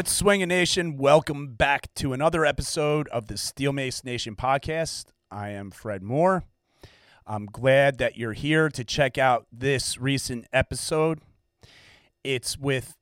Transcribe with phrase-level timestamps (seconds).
[0.00, 0.96] What's Swinging Nation?
[0.96, 5.08] Welcome back to another episode of the Steel Mace Nation podcast.
[5.30, 6.44] I am Fred Moore.
[7.26, 11.20] I'm glad that you're here to check out this recent episode.
[12.24, 12.96] It's with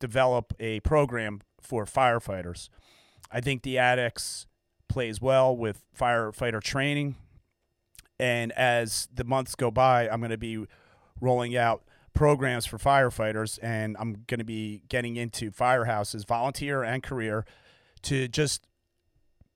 [0.00, 2.68] develop a program for firefighters.
[3.30, 4.46] I think the Addicts
[4.88, 7.16] plays well with firefighter training.
[8.18, 10.66] And as the months go by, I'm going to be
[11.20, 11.84] rolling out
[12.14, 17.44] programs for firefighters, and I'm going to be getting into firehouses, volunteer and career,
[18.02, 18.66] to just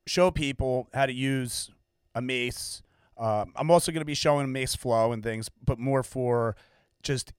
[0.07, 1.71] show people how to use
[2.15, 2.83] a mace.
[3.21, 6.57] Uh, I'm also going to be showing mace flow and things, but more for
[7.03, 7.35] just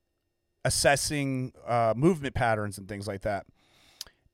[0.63, 3.47] assessing uh, movement patterns and things like that,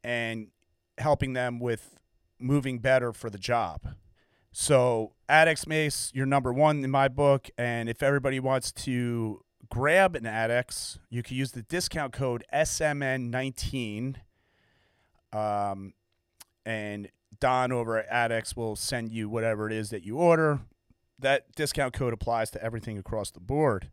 [0.03, 0.49] and
[0.97, 1.95] helping them with
[2.37, 3.95] moving better for the job.
[4.51, 7.49] So, Addicts Mace, you're number one in my book.
[7.57, 14.15] And if everybody wants to grab an Addicts, you can use the discount code SMN19.
[15.31, 15.93] Um,
[16.65, 17.09] and
[17.39, 20.61] Don over at Addicts will send you whatever it is that you order.
[21.19, 23.89] That discount code applies to everything across the board.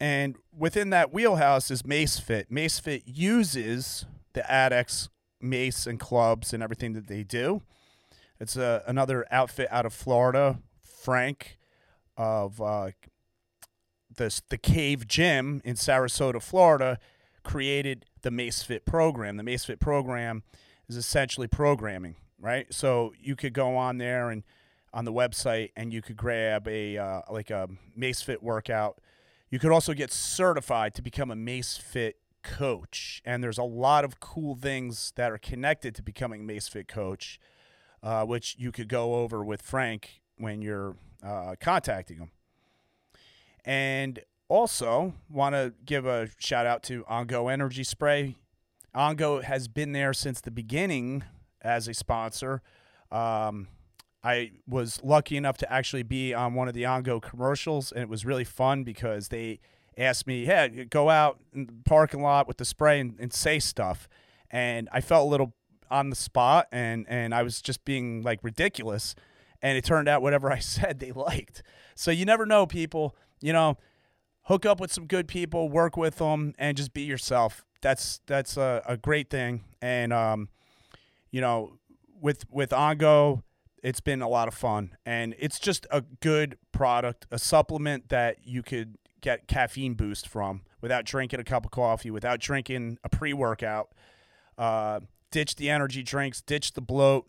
[0.00, 2.46] And within that wheelhouse is MaceFit.
[2.50, 5.08] MaceFit uses the Addicts
[5.40, 7.62] mace and clubs and everything that they do.
[8.40, 11.58] It's a, another outfit out of Florida, Frank
[12.16, 12.90] of uh,
[14.16, 16.98] the the Cave Gym in Sarasota, Florida,
[17.44, 19.36] created the MaceFit program.
[19.36, 20.42] The MaceFit program
[20.88, 22.72] is essentially programming, right?
[22.72, 24.42] So you could go on there and
[24.92, 29.00] on the website and you could grab a uh, like a MaceFit workout.
[29.50, 34.20] You could also get certified to become a MaceFit coach, and there's a lot of
[34.20, 37.38] cool things that are connected to becoming a MaceFit coach,
[38.02, 42.30] uh, which you could go over with Frank when you're uh, contacting him.
[43.64, 48.36] And also want to give a shout out to Ongo Energy Spray.
[48.94, 51.24] Ongo has been there since the beginning
[51.62, 52.60] as a sponsor.
[53.10, 53.68] Um,
[54.24, 58.08] I was lucky enough to actually be on one of the Ongo commercials, and it
[58.08, 59.60] was really fun because they
[59.98, 63.58] asked me, "Hey, go out in the parking lot with the spray and, and say
[63.58, 64.08] stuff,"
[64.50, 65.54] and I felt a little
[65.90, 69.14] on the spot, and and I was just being like ridiculous,
[69.60, 71.62] and it turned out whatever I said they liked.
[71.94, 73.76] So you never know, people you know,
[74.44, 77.64] hook up with some good people, work with them, and just be yourself.
[77.82, 79.64] That's that's a, a great thing.
[79.82, 80.48] And um,
[81.30, 81.78] you know,
[82.20, 83.42] with with Ongo,
[83.82, 88.38] it's been a lot of fun, and it's just a good product, a supplement that
[88.44, 93.08] you could get caffeine boost from without drinking a cup of coffee, without drinking a
[93.08, 93.90] pre workout.
[94.58, 95.00] Uh,
[95.30, 97.26] ditch the energy drinks, ditch the bloat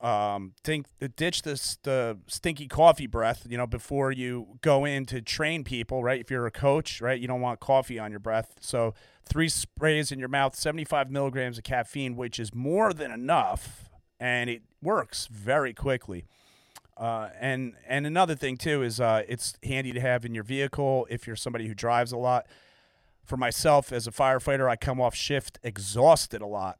[0.00, 0.86] um, think
[1.16, 3.46] ditch this the stinky coffee breath.
[3.48, 6.20] You know, before you go in to train people, right?
[6.20, 8.56] If you're a coach, right, you don't want coffee on your breath.
[8.60, 13.88] So three sprays in your mouth, 75 milligrams of caffeine, which is more than enough,
[14.20, 16.24] and it works very quickly.
[16.96, 21.06] Uh, and and another thing too is uh, it's handy to have in your vehicle
[21.10, 22.46] if you're somebody who drives a lot.
[23.24, 26.78] for myself as a firefighter, I come off shift exhausted a lot.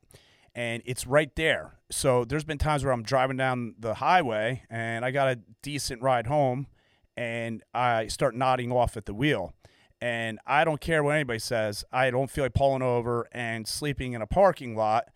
[0.55, 1.75] And it's right there.
[1.91, 6.03] So there's been times where I'm driving down the highway and I got a decent
[6.03, 6.69] ride home
[7.17, 9.53] and I start nodding off at the wheel.
[10.01, 11.85] And I don't care what anybody says.
[11.93, 15.09] I don't feel like pulling over and sleeping in a parking lot.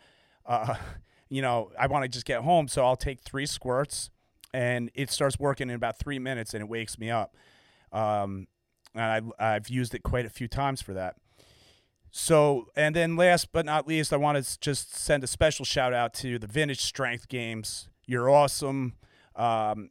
[0.44, 0.74] Uh,
[1.30, 2.68] you know, I want to just get home.
[2.68, 4.10] So I'll take three squirts
[4.52, 7.36] and it starts working in about three minutes and it wakes me up.
[7.92, 8.48] Um,
[8.94, 11.14] and I, I've used it quite a few times for that.
[12.10, 15.94] So, and then last but not least, I want to just send a special shout
[15.94, 17.88] out to the Vintage Strength Games.
[18.04, 18.94] You're awesome.
[19.36, 19.90] Um,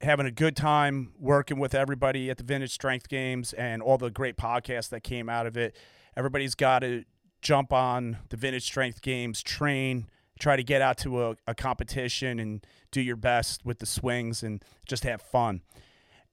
[0.00, 4.10] having a good time working with everybody at the Vintage Strength Games and all the
[4.10, 5.76] great podcasts that came out of it.
[6.16, 7.04] Everybody's got to
[7.40, 12.38] jump on the Vintage Strength Games train, try to get out to a, a competition
[12.38, 15.62] and do your best with the swings and just have fun.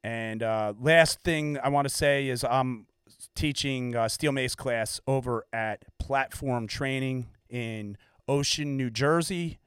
[0.03, 2.88] And uh, last thing I want to say is I'm
[3.36, 9.59] teaching uh, steel mace class over at Platform Training in Ocean, New Jersey.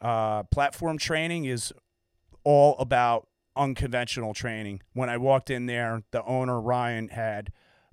[0.00, 1.72] Uh, platform training is
[2.44, 3.26] all about
[3.56, 4.82] unconventional training.
[4.92, 7.50] When I walked in there, the owner Ryan had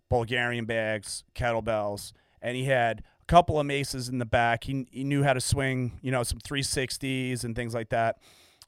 [0.09, 2.11] Bulgarian bags, kettlebells,
[2.41, 4.65] and he had a couple of maces in the back.
[4.65, 8.17] He, he knew how to swing, you know, some 360s and things like that.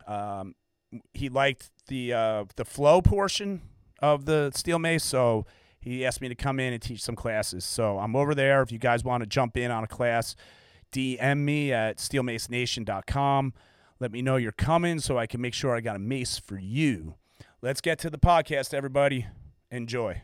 [0.07, 0.56] Um,
[1.13, 3.62] he liked the uh, the flow portion
[4.00, 5.46] of the steel mace, so
[5.80, 7.66] he asked me to come in and teach some classes.
[7.66, 8.62] So I'm over there.
[8.62, 10.36] If you guys want to jump in on a class,
[10.92, 13.54] DM me at steelmacenation.com.
[14.00, 16.57] Let me know you're coming so I can make sure I got a mace for
[16.57, 17.16] you.
[17.62, 19.28] Let's get to the podcast, everybody.
[19.72, 20.22] Enjoy.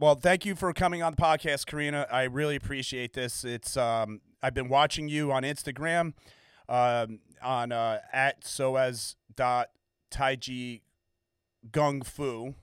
[0.00, 2.06] Well, thank you for coming on the podcast, Karina.
[2.10, 3.44] I really appreciate this.
[3.44, 6.14] It's um, I've been watching you on Instagram,
[6.70, 9.68] um, on uh, at soaz dot
[10.10, 10.80] taiji
[11.70, 12.54] gung fu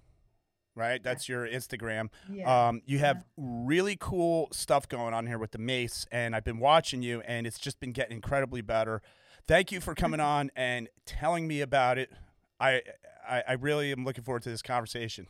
[0.73, 1.01] right?
[1.03, 2.09] That's your instagram.
[2.31, 2.67] Yeah.
[2.69, 6.59] um, you have really cool stuff going on here with the mace and i've been
[6.59, 9.01] watching you and it's just been getting incredibly better.
[9.47, 12.11] Thank you for coming on and telling me about it.
[12.59, 12.81] I
[13.27, 15.27] i, I really am looking forward to this conversation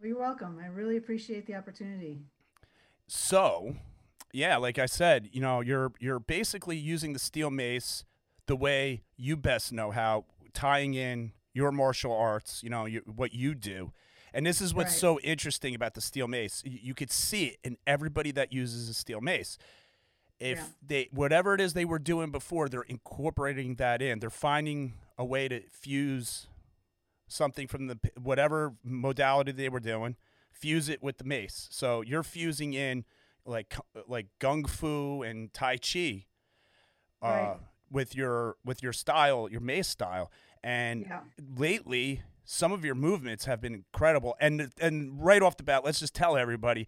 [0.00, 0.58] Well, you're welcome.
[0.62, 2.20] I really appreciate the opportunity.
[3.06, 3.76] So,
[4.32, 8.04] yeah, like I said, you know, you're you're basically using the steel mace
[8.46, 13.32] the way you best know how, tying in your martial arts, you know, you, what
[13.32, 13.92] you do.
[14.34, 15.00] And this is what's Right.
[15.00, 16.62] so interesting about the steel mace.
[16.64, 19.56] You, could see it in everybody that uses a steel mace.
[20.38, 20.66] If Yeah.
[20.86, 24.18] they whatever it is they were doing before, they're incorporating that in.
[24.18, 26.48] They're finding a way to fuse
[27.28, 30.16] something from the whatever modality they were doing,
[30.50, 31.68] fuse it with the mace.
[31.70, 33.04] So you're fusing in
[33.44, 33.76] like
[34.08, 36.26] like gung fu and tai chi
[37.22, 37.56] uh, Right.
[37.90, 40.30] with your with your style, your mace style.
[40.62, 41.20] And Yeah.
[41.56, 44.36] lately, some of your movements have been incredible.
[44.40, 46.86] And and right off the bat, let's just tell everybody.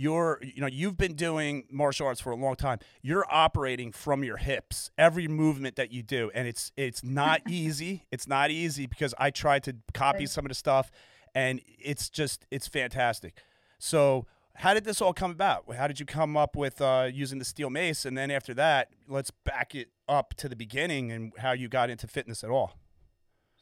[0.00, 2.78] You're, you know, you've been doing martial arts for a long time.
[3.02, 8.06] You're operating from your hips every movement that you do, and it's it's not easy.
[8.12, 10.92] It's not easy because I tried to copy some of the stuff,
[11.34, 13.42] and it's just it's fantastic.
[13.80, 15.64] So, how did this all come about?
[15.74, 18.04] How did you come up with uh, using the steel mace?
[18.04, 21.90] And then after that, let's back it up to the beginning and how you got
[21.90, 22.78] into fitness at all.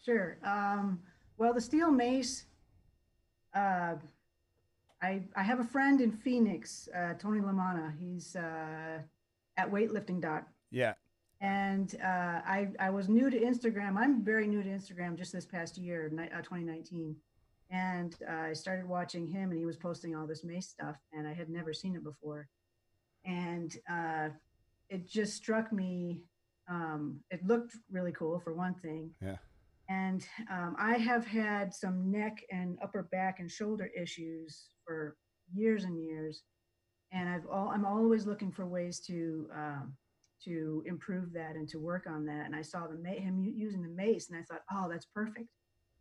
[0.05, 0.37] Sure.
[0.45, 1.00] Um,
[1.38, 2.45] well, the steel mace.
[3.55, 3.95] Uh,
[5.03, 7.93] I I have a friend in Phoenix, uh, Tony Lamana.
[7.99, 8.99] He's uh,
[9.57, 10.95] at weightlifting doc, Yeah.
[11.41, 13.97] and uh, I I was new to Instagram.
[13.97, 17.15] I'm very new to Instagram just this past year, ni- uh, 2019,
[17.71, 21.29] and uh, I started watching him, and he was posting all this mace stuff, and
[21.29, 22.49] I had never seen it before,
[23.25, 24.29] and uh,
[24.88, 26.23] it just struck me.
[26.69, 29.11] Um, it looked really cool for one thing.
[29.23, 29.37] Yeah.
[29.88, 35.16] And um, I have had some neck and upper back and shoulder issues for
[35.52, 36.43] years and years,
[37.12, 39.95] and I've all I'm always looking for ways to um,
[40.45, 42.47] to improve that and to work on that.
[42.47, 45.49] And I saw the ma- him using the mace, and I thought, oh, that's perfect.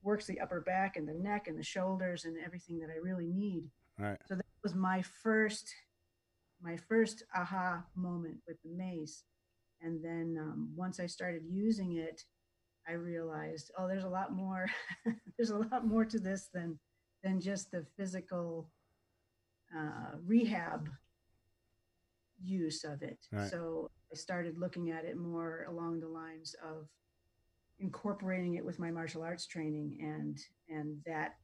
[0.03, 3.27] Works the upper back and the neck and the shoulders and everything that I really
[3.27, 3.65] need.
[3.97, 4.17] Right.
[4.27, 5.73] So that was my first
[6.61, 9.23] my first aha moment with the mace.
[9.81, 12.23] And then um, once I started using it,
[12.87, 14.67] I realized, oh, there's a lot more.
[15.37, 16.79] there's a lot more to this than
[17.23, 18.69] than just the physical
[19.75, 20.89] uh, rehab
[22.43, 23.17] use of it.
[23.31, 23.49] Right.
[23.49, 26.87] So I started looking at it more along the lines of
[27.79, 31.35] incorporating it with my martial arts training, and and that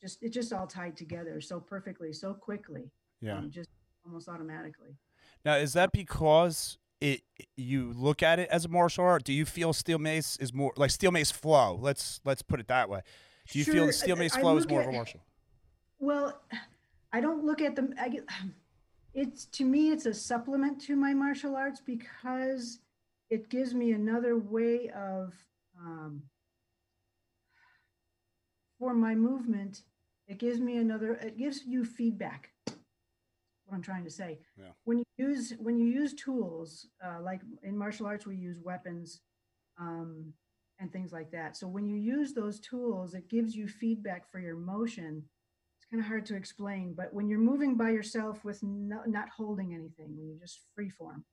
[0.00, 2.90] just it just all tied together so perfectly, so quickly,
[3.20, 3.38] Yeah.
[3.38, 3.68] um, just
[4.04, 4.96] almost automatically.
[5.44, 7.22] Now, is that because it
[7.56, 9.24] you look at it as a martial art?
[9.24, 11.78] Do you feel steel mace is more like steel mace flow?
[11.80, 13.00] Let's let's put it that way.
[13.50, 15.20] Do you feel Sure, the steel mace flow is more of a martial?
[15.98, 16.40] Well,
[17.12, 17.94] I don't look at them.
[18.00, 18.24] I get,
[19.14, 22.78] it's to me, it's a supplement to my martial arts because
[23.28, 25.34] it gives me another way of
[25.78, 26.22] um,
[28.78, 29.82] for my movement.
[30.28, 31.14] It gives me another.
[31.14, 32.50] It gives you feedback.
[32.66, 34.38] What I'm trying to say.
[34.56, 34.70] Yeah.
[34.84, 39.20] When you use when you use tools uh, like in martial arts, we use weapons.
[39.78, 40.34] Um,
[40.80, 41.56] and things like that.
[41.56, 45.22] So when you use those tools, it gives you feedback for your motion
[45.90, 49.74] kind of hard to explain, but when you're moving by yourself with no, not holding
[49.74, 51.24] anything, when you're just free form,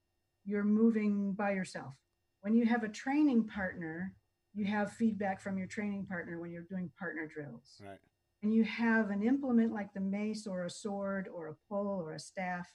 [0.45, 1.93] you're moving by yourself.
[2.41, 4.13] When you have a training partner,
[4.53, 7.79] you have feedback from your training partner when you're doing partner drills.
[7.85, 7.99] Right.
[8.41, 12.13] And you have an implement like the mace or a sword or a pole or
[12.13, 12.67] a staff,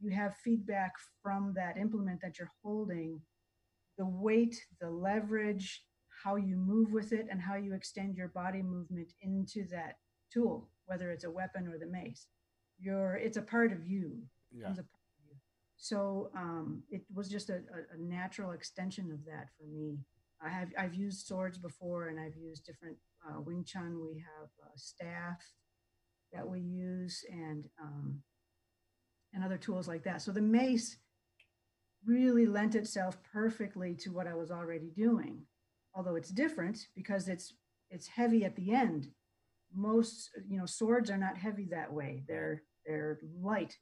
[0.00, 3.20] you have feedback from that implement that you're holding,
[3.98, 5.84] the weight, the leverage,
[6.24, 9.96] how you move with it, and how you extend your body movement into that
[10.32, 12.26] tool whether it's a weapon or the mace.
[12.80, 14.22] You're, it's a part of you.
[14.50, 14.70] Yeah.
[14.70, 15.36] Of you.
[15.76, 20.00] So um, it was just a, a, a, natural extension of that for me.
[20.42, 24.00] I have I've used swords before, and I've used different uh, Wing Chun.
[24.02, 25.40] We have a staff
[26.32, 28.22] that we use, and um,
[29.32, 30.22] and other tools like that.
[30.22, 30.96] So the mace
[32.04, 35.42] really lent itself perfectly to what I was already doing,
[35.94, 37.52] although it's different because it's
[37.90, 39.08] it's heavy at the end
[39.74, 42.24] most you know swords are not heavy that way.
[42.26, 43.76] They're they're light.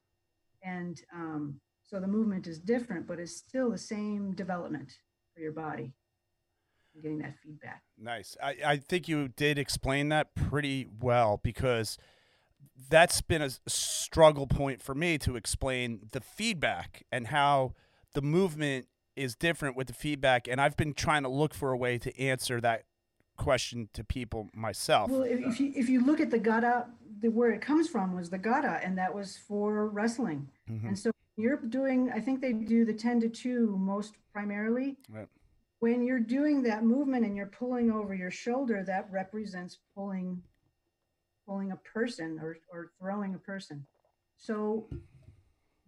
[0.62, 4.92] And um, so the movement is different but it's still the same development
[5.35, 5.92] for your body.
[7.00, 7.83] Getting that feedback.
[7.97, 8.37] Nice.
[8.42, 11.97] I, I think you did explain that pretty well because
[12.90, 17.75] that's been a struggle point for me to explain the feedback and how
[18.14, 20.49] the movement is different with the feedback.
[20.49, 22.85] And i've been trying to look for a way to answer that
[23.38, 25.11] question to people myself.
[25.11, 26.87] Well, if, if you if you look at the gada,
[27.21, 30.49] the where it comes from was the gada, and that was for wrestling.
[30.71, 30.88] Mm-hmm.
[30.88, 34.97] And so you're doing, I think they do the ten to two most primarily.
[35.09, 35.28] Right.
[35.78, 40.42] When you're doing that movement and you're pulling over your shoulder, that represents pulling,
[41.47, 43.87] pulling a person or or throwing a person.
[44.37, 44.88] So,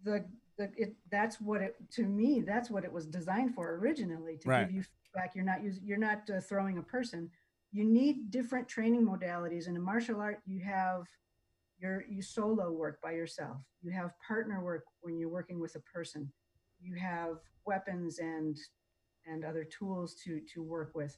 [0.03, 0.25] the
[0.57, 4.49] the it that's what it to me that's what it was designed for originally to
[4.49, 4.67] right.
[4.67, 5.35] give you back.
[5.35, 7.29] You're not using you're not uh, throwing a person
[7.71, 9.67] you need different training modalities.
[9.67, 11.03] And in a martial art, you have
[11.79, 13.57] your you solo work by yourself.
[13.81, 16.31] You have partner work when you're working with a person.
[16.81, 18.57] You have weapons and
[19.25, 21.17] and other tools to to work with.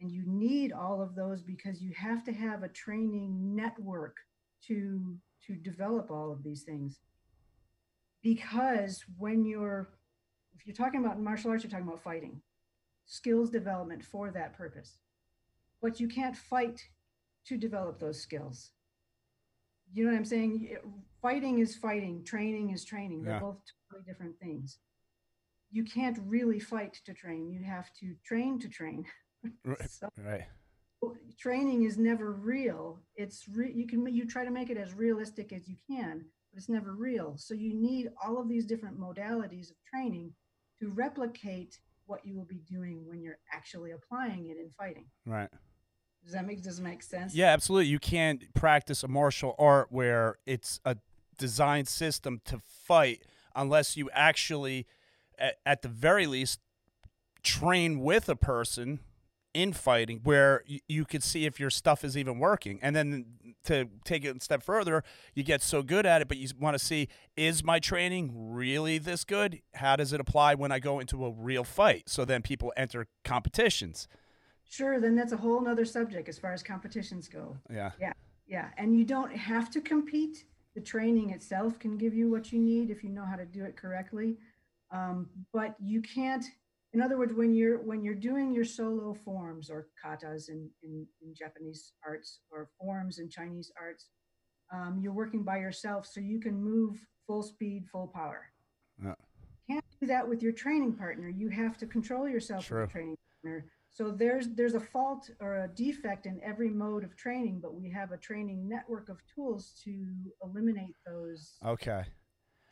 [0.00, 4.16] And you need all of those because you have to have a training network
[4.66, 5.16] to
[5.46, 6.98] to develop all of these things.
[8.22, 9.90] Because when you're
[10.56, 12.42] if you're talking about martial arts, you're talking about fighting,
[13.06, 14.98] skills development for that purpose
[15.82, 16.80] but you can't fight
[17.46, 18.70] to develop those skills.
[19.92, 20.76] You know what I'm saying?
[21.20, 23.24] Fighting is fighting, training is training.
[23.24, 23.40] They're yeah.
[23.40, 23.58] both
[23.90, 24.78] totally different things.
[25.70, 27.50] You can't really fight to train.
[27.50, 29.04] You have to train to train.
[29.64, 29.90] right.
[29.90, 30.44] so, right.
[31.38, 33.00] Training is never real.
[33.16, 36.58] It's re- you can you try to make it as realistic as you can, but
[36.58, 37.34] it's never real.
[37.36, 40.32] So you need all of these different modalities of training
[40.80, 45.06] to replicate what you will be doing when you're actually applying it in fighting.
[45.26, 45.48] Right.
[46.24, 47.34] Does that make does it make sense?
[47.34, 47.88] Yeah, absolutely.
[47.88, 50.96] You can't practice a martial art where it's a
[51.38, 53.22] designed system to fight
[53.54, 54.86] unless you actually,
[55.38, 56.60] at, at the very least,
[57.42, 59.00] train with a person
[59.54, 62.78] in fighting where you, you could see if your stuff is even working.
[62.82, 63.26] And then
[63.64, 66.78] to take it a step further, you get so good at it, but you want
[66.78, 69.60] to see is my training really this good?
[69.74, 72.08] How does it apply when I go into a real fight?
[72.08, 74.08] So then people enter competitions.
[74.68, 77.56] Sure, then that's a whole nother subject as far as competitions go.
[77.70, 77.90] Yeah.
[78.00, 78.12] Yeah.
[78.46, 78.68] Yeah.
[78.78, 80.44] And you don't have to compete.
[80.74, 83.64] The training itself can give you what you need if you know how to do
[83.64, 84.38] it correctly.
[84.90, 86.44] Um, but you can't,
[86.94, 91.06] in other words, when you're when you're doing your solo forms or katas in, in,
[91.22, 94.06] in Japanese arts or forms in Chinese arts,
[94.72, 98.50] um, you're working by yourself so you can move full speed, full power.
[99.02, 99.14] Yeah.
[99.68, 101.28] Can't do that with your training partner.
[101.28, 105.64] You have to control yourself with your training partner so there's there's a fault or
[105.64, 109.72] a defect in every mode of training, but we have a training network of tools
[109.84, 110.06] to
[110.42, 111.58] eliminate those.
[111.64, 112.02] Okay.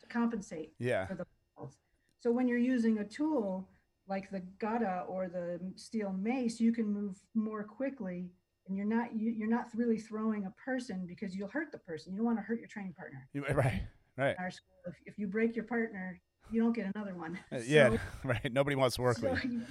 [0.01, 0.73] To compensate.
[0.79, 1.05] Yeah.
[1.05, 1.25] For the
[1.55, 1.77] faults.
[2.19, 3.69] So when you're using a tool
[4.07, 8.31] like the gada or the steel mace, you can move more quickly,
[8.67, 12.13] and you're not you, you're not really throwing a person because you'll hurt the person.
[12.13, 13.27] You don't want to hurt your training partner.
[13.55, 13.83] Right.
[14.17, 14.35] Right.
[14.37, 17.39] In our school, if, if you break your partner, you don't get another one.
[17.51, 17.95] Uh, yeah.
[18.23, 18.51] right.
[18.51, 19.45] Nobody wants to work so with.
[19.45, 19.61] You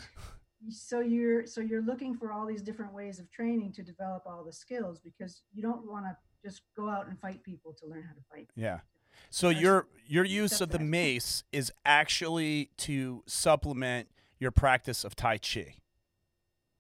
[0.69, 4.45] so you're so you're looking for all these different ways of training to develop all
[4.45, 8.03] the skills because you don't want to just go out and fight people to learn
[8.03, 8.49] how to fight.
[8.57, 8.81] Yeah.
[9.31, 15.17] So Actually, your your use of the mace is actually to supplement your practice of
[15.17, 15.77] Tai Chi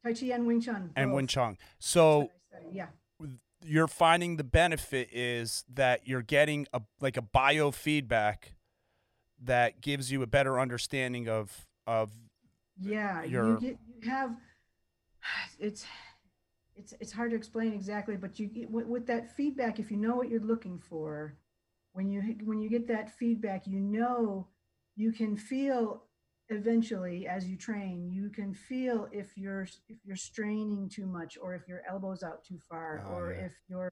[0.04, 0.90] Tai Chi and Wing Chun.
[0.96, 1.16] and both.
[1.16, 1.58] Wing Chun.
[1.78, 2.86] So what I studied, yeah.
[3.64, 8.54] you're finding the benefit is that you're getting a like a biofeedback
[9.42, 12.10] that gives you a better understanding of of
[12.80, 14.36] Yeah, your- you get you have
[15.58, 15.84] it's
[16.76, 19.78] it's it's hard to explain exactly, but you get with, with that feedback.
[19.78, 21.36] If you know what you're looking for,
[21.92, 24.48] when you when you get that feedback, you know
[24.96, 26.04] you can feel
[26.48, 28.10] eventually as you train.
[28.12, 32.44] You can feel if you're if you're straining too much, or if your elbows out
[32.44, 33.46] too far, Oh, or yeah.
[33.46, 33.90] if your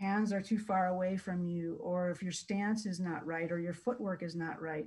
[0.00, 3.58] hands are too far away from you, or if your stance is not right, or
[3.58, 4.86] your footwork is not right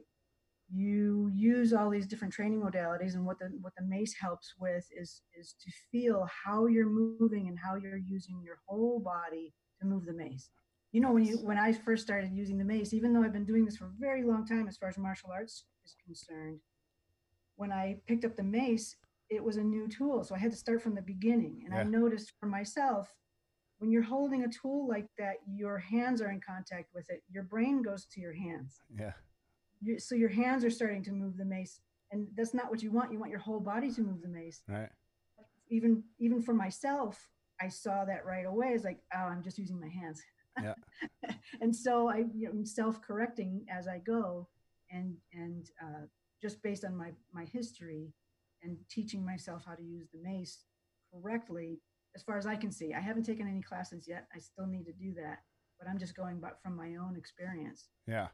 [0.73, 4.85] you use all these different training modalities and what the what the mace helps with
[4.97, 9.85] is is to feel how you're moving and how you're using your whole body to
[9.85, 10.49] move the mace.
[10.91, 13.45] You know when you when i first started using the mace even though i've been
[13.45, 16.59] doing this for a very long time as far as martial arts is concerned
[17.55, 18.97] when i picked up the mace
[19.29, 21.63] it was a new tool so i had to start from the beginning.
[21.65, 23.13] And i noticed for myself
[23.79, 27.23] when you're holding a tool like that your hands are in contact with it.
[27.31, 28.79] Your brain goes to your hands.
[28.95, 29.13] Yeah
[29.81, 31.79] you, so your hands are starting to move the mace
[32.11, 33.11] and that's not what you want.
[33.11, 34.61] You want your whole body to move the mace.
[34.67, 34.89] Right.
[35.69, 37.29] Even even for myself
[37.61, 38.69] i saw that right away.
[38.69, 40.21] It's like oh i'm just using my hands.
[40.61, 40.73] Yeah.
[41.61, 44.49] and so i you know, i'm self-correcting as i go
[44.91, 46.05] and and uh,
[46.41, 48.13] just based on my my history
[48.63, 50.65] and teaching myself how to use the mace
[51.13, 51.79] correctly
[52.15, 54.27] as far as i can see i haven't taken any classes yet.
[54.35, 55.39] I still need to do that
[55.79, 57.87] but i'm just going back from my own experience.
[58.05, 58.27] Yeah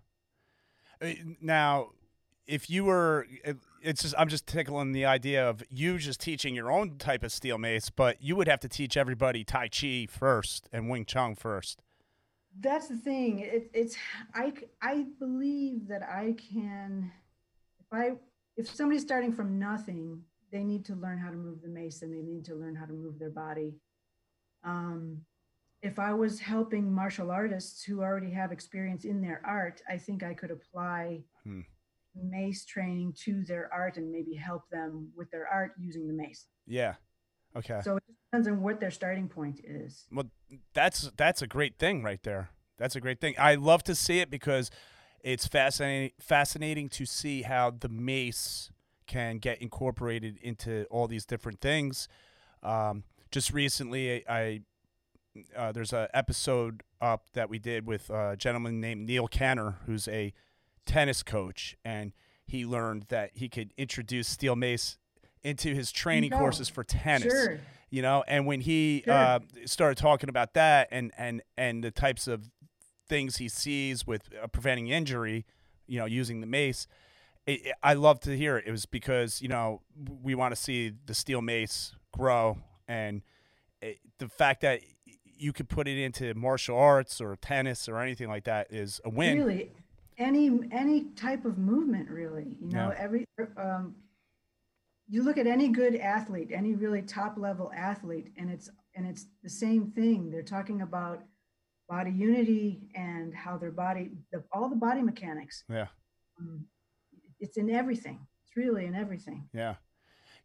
[1.42, 1.89] now
[2.46, 3.27] if you were
[3.82, 7.32] it's just i'm just tickling the idea of you just teaching your own type of
[7.32, 11.36] steel mace but you would have to teach everybody tai chi first and wing chun
[11.36, 11.82] first.
[12.60, 13.39] That's the thing.
[13.39, 13.95] It, it's
[14.34, 17.12] I believe that i can
[17.80, 18.13] if i
[18.56, 22.13] if somebody's starting from nothing they need to learn how to move the mace and
[22.13, 23.74] they need to learn how to move their body.
[24.63, 25.21] Um,
[25.88, 30.21] if i was helping martial artists who already have experience in their art i think
[30.23, 31.62] i could apply Hmm.
[32.15, 36.47] mace training to their art and maybe help them with their art using the mace
[36.65, 36.95] yeah
[37.56, 40.26] okay so it just depends on what their starting point is Well,
[40.73, 42.50] that's that's a great thing right there.
[42.78, 43.34] That's a great thing.
[43.38, 44.69] I love to see it because
[45.23, 48.71] it's fascinating fascinating to see how the mace
[49.08, 52.08] can get incorporated into all these different things.
[52.62, 54.62] Um, just recently, I
[55.56, 60.08] uh, there's a episode up that we did with a gentleman named Neil Canner, who's
[60.08, 60.34] a
[60.86, 62.13] tennis coach, and
[62.45, 64.97] he learned that he could introduce steel mace
[65.43, 66.38] into his training go.
[66.38, 69.13] courses for tennis sure you know and when he Sure.
[69.13, 72.50] uh, started talking about that and and and the types of
[73.08, 75.45] things he sees with uh, preventing injury
[75.86, 76.88] you know using the mace
[77.45, 79.82] it, it- i love to hear it it was because you know
[80.21, 83.21] we want to see the steel mace grow and
[83.82, 84.82] it, the fact that
[85.39, 89.10] you could put it into martial arts or tennis or anything like that is a
[89.10, 89.38] win.
[89.38, 89.71] Really?
[90.17, 92.97] Any any type of movement really you know Yeah.
[92.97, 93.95] every um
[95.10, 99.28] you look at any good athlete any really top level athlete and it's and it's
[99.43, 100.32] the same thing.
[100.32, 101.21] They're talking about
[101.88, 105.63] body unity and how their body the, all the body mechanics.
[105.69, 105.88] Yeah.
[106.39, 106.65] Um,
[107.39, 108.19] it's in everything.
[108.43, 109.47] It's really in everything.
[109.54, 109.76] Yeah,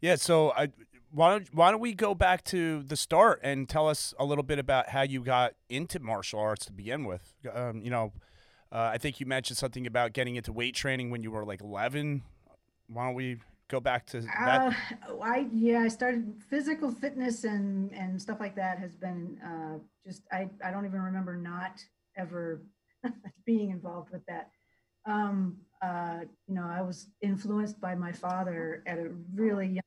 [0.01, 0.17] yeah.
[0.17, 0.69] So I
[1.13, 4.43] why don't why don't we go back to the start and tell us a little
[4.43, 7.35] bit about how you got into martial arts to begin with?
[7.53, 8.13] Um, you know,
[8.73, 11.61] uh, I think you mentioned something about getting into weight training when you were like
[11.61, 12.23] eleven.
[12.89, 14.75] Why don't we go back to that?
[15.09, 19.79] Uh, I yeah, I started physical fitness and and stuff like that has been uh,
[20.07, 21.85] just I I don't even remember not
[22.17, 22.63] ever
[23.47, 24.51] being involved with that.
[25.05, 29.83] Um, uh, you know, I was influenced by my father at a really young.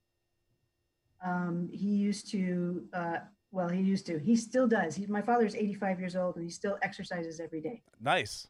[1.25, 3.17] Um, he used to uh,
[3.51, 4.19] well, he used to.
[4.19, 4.95] He still does.
[4.95, 7.81] He, my father's 85 years old and he still exercises every day.
[8.01, 8.47] nice.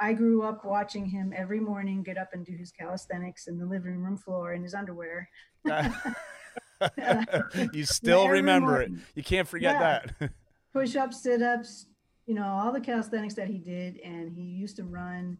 [0.00, 3.66] I grew up watching him every morning get up and do his calisthenics in the
[3.66, 5.28] living room floor in his underwear.
[7.72, 8.90] you still remember it.
[9.14, 10.00] You can't forget Yeah.
[10.18, 10.30] that.
[10.72, 11.86] push ups, sit ups,
[12.26, 13.98] you know, all the calisthenics that he did.
[13.98, 15.38] And he used to run.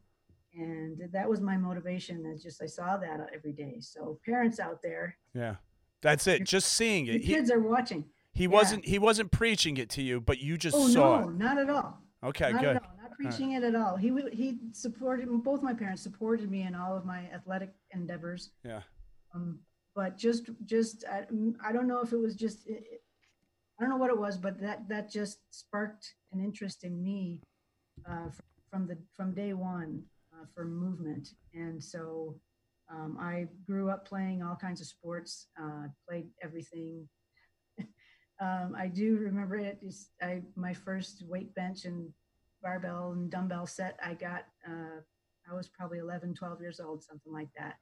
[0.55, 2.23] And that was my motivation.
[2.23, 3.79] That just I saw that every day.
[3.81, 5.57] So parents out there, yeah,
[6.03, 6.45] that's it.
[6.45, 7.23] Just seeing it.
[7.23, 8.05] He, kids are watching.
[8.33, 8.51] he yeah.
[8.51, 11.37] wasn't he wasn't preaching it to you, but you just Oh saw no, it.
[11.37, 11.99] not at all.
[12.25, 12.77] Okay, not good.
[12.77, 12.97] all.
[13.01, 13.97] Not preaching it at all.
[13.97, 18.51] He he supported both my parents supported me in all of my athletic endeavors.
[18.65, 18.83] Yeah.
[19.35, 19.61] Um,
[19.95, 21.25] but just just I,
[21.67, 23.03] I don't know if it was just it,
[23.79, 27.41] I don't know what it was, but that that just sparked an interest in me
[28.09, 28.29] uh,
[28.71, 32.35] from the from day one uh, for movement, and so
[32.93, 37.09] um, I grew up playing all kinds of sports, uh, played everything.
[38.41, 39.83] um, I do remember it.
[40.21, 42.11] I my first weight bench and
[42.63, 44.45] barbell and dumbbell set I got.
[44.67, 45.01] Uh,
[45.51, 47.77] I was probably 11, 12 years old, something like that,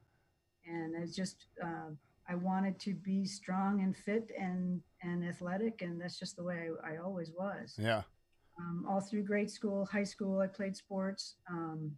[0.64, 1.90] and I just uh,
[2.28, 6.70] I wanted to be strong and fit and and athletic, and that's just the way
[6.84, 7.74] I, I always was.
[7.76, 8.02] Yeah.
[8.58, 11.92] Um, all through grade school, high school, I played sports, um,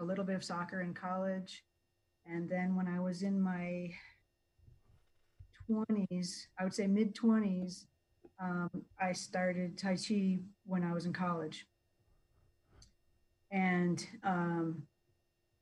[0.00, 1.62] a little bit of soccer in college.
[2.28, 3.90] And then when I was in my
[5.68, 7.86] 20s, I would say mid 20s,
[8.40, 11.66] um, I started Tai Chi when I was in college.
[13.50, 14.82] And um,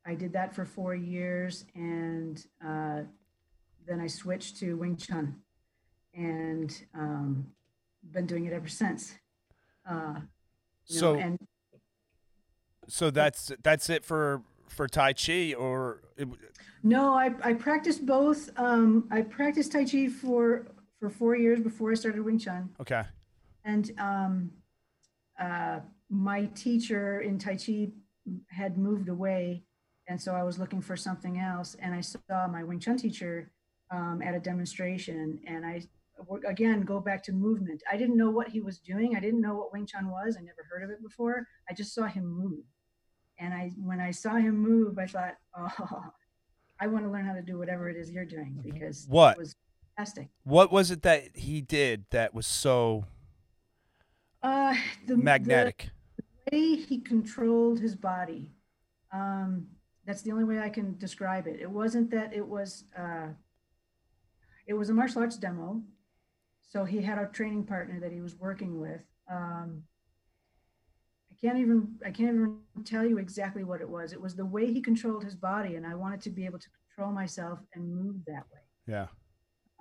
[0.05, 1.65] I did that for four years.
[1.75, 3.03] And uh,
[3.87, 5.37] then I switched to Wing Chun
[6.15, 7.47] and um,
[8.11, 9.15] been doing it ever since.
[9.89, 10.21] Uh,
[10.85, 11.39] so, know, and
[12.89, 16.29] so that's that's it for for Tai Chi, or it,
[16.83, 17.15] no?
[17.15, 18.51] I I practiced both.
[18.57, 20.67] Um, I practiced Tai Chi for
[21.01, 22.71] for four years before I started Wing Chun.
[22.81, 23.03] Okay.
[23.65, 24.51] And um,
[25.41, 27.89] uh, my teacher in Tai Chi
[28.49, 29.65] had moved away,
[30.09, 31.77] and so I was looking for something else.
[31.81, 33.51] And I saw my Wing Chun teacher
[33.91, 35.83] um, at a demonstration, and I
[36.49, 37.83] again go back to movement.
[37.91, 39.17] I didn't know what he was doing.
[39.17, 40.37] I didn't know what Wing Chun was.
[40.39, 41.47] I never heard of it before.
[41.69, 42.65] I just saw him move.
[43.39, 46.05] And I when I saw him move, I thought, oh,
[46.81, 49.39] I want to learn how to do whatever it is you're doing because what it
[49.39, 49.57] was
[49.97, 50.29] fantastic.
[50.45, 53.05] What was it that he did that was so
[54.43, 54.75] uh,
[55.07, 55.91] the, magnetic?
[56.51, 58.51] The way he controlled his body.
[59.13, 59.67] Um,
[60.05, 61.59] that's the only way I can describe it.
[61.61, 63.29] It wasn't that it was uh,
[64.67, 65.83] it was a martial arts demo
[66.69, 69.01] so he had a training partner that he was working with.
[69.31, 69.83] Um,
[71.41, 74.13] can't even I can't even tell you exactly what it was.
[74.13, 76.69] It was the way he controlled his body, and I wanted to be able to
[76.89, 78.61] control myself and move that way.
[78.87, 79.07] Yeah.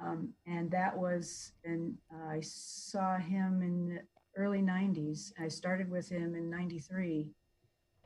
[0.01, 4.01] Um, and that was, and uh, I saw him in the
[4.37, 5.31] early '90s.
[5.39, 7.31] I started with him in '93,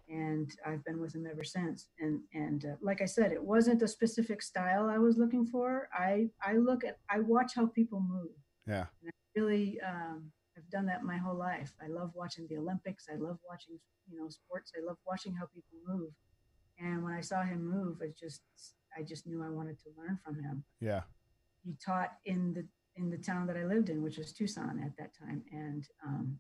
[0.10, 1.88] and I've been with him ever since.
[2.00, 5.90] And and uh, like I said, it wasn't a specific style I was looking for.
[5.94, 8.32] I I look at I watch how people move
[8.70, 8.86] yeah.
[9.02, 11.72] And I really, um, I've done that my whole life.
[11.82, 13.08] I love watching the Olympics.
[13.12, 13.80] I love watching,
[14.12, 14.74] you know, sports.
[14.78, 16.12] I love watching how people move.
[16.80, 18.42] And when I saw him move, I just,
[18.98, 20.64] I just knew I wanted to learn from him.
[20.82, 21.02] Yeah.
[21.64, 24.98] He taught in the in the town that I lived in, which was Tucson at
[24.98, 26.40] that time, and um,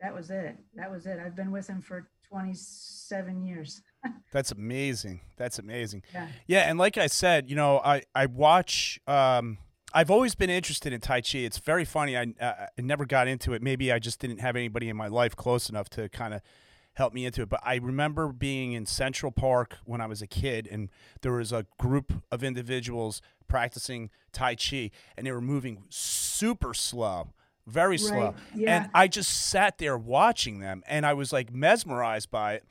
[0.00, 0.56] that was it.
[0.74, 1.18] That was it.
[1.18, 3.82] I've been with him for 27 years.
[4.32, 5.20] That's amazing.
[5.36, 6.04] That's amazing.
[6.14, 6.28] Yeah.
[6.46, 9.58] Yeah, and like I said, you know, I I watch um
[9.92, 11.38] I've always been interested in Tai Chi.
[11.38, 12.16] It's very funny.
[12.16, 13.62] I, uh, I never got into it.
[13.62, 16.42] Maybe I just didn't have anybody in my life close enough to kind of
[16.94, 17.48] help me into it.
[17.48, 20.90] But I remember being in Central Park when I was a kid, and
[21.22, 27.32] there was a group of individuals practicing Tai Chi, and they were moving super slow,
[27.66, 28.18] very slow.
[28.18, 28.34] Right.
[28.54, 28.82] Yeah.
[28.82, 32.64] And I just sat there watching them, and I was like mesmerized by it.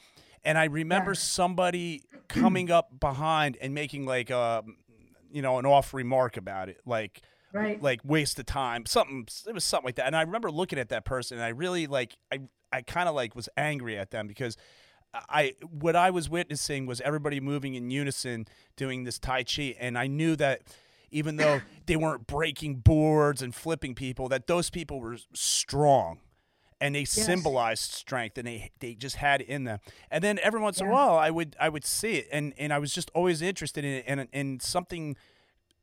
[0.43, 1.15] And I remember Yeah.
[1.19, 4.63] somebody coming up behind and making like a
[5.37, 7.21] you know, an off remark about it, like
[7.53, 7.79] Right.
[7.79, 9.27] like waste of time, something.
[9.47, 10.07] It was something like that.
[10.07, 12.39] And I remember looking at that person, and I really like I
[12.73, 14.57] I kind of like was angry at them because.
[15.13, 18.45] I what I was witnessing was everybody moving in unison
[18.75, 20.63] doing this tai chi and I knew that
[21.11, 26.19] even though they weren't breaking boards and flipping people that those people were strong
[26.79, 29.79] and they symbolized strength and they they just had it in them.
[30.11, 32.71] And then every once in a while I would I would see it and and
[32.71, 35.15] I was just always interested in it and and something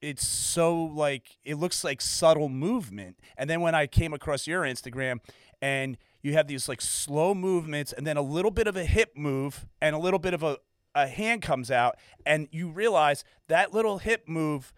[0.00, 3.18] it's so like it looks like subtle movement.
[3.36, 5.20] And then when I came across your Instagram
[5.62, 9.12] and you have these like slow movements and then a little bit of a hip
[9.16, 10.58] move and a little bit of a
[10.94, 14.72] a hand comes out and you realize that little hip move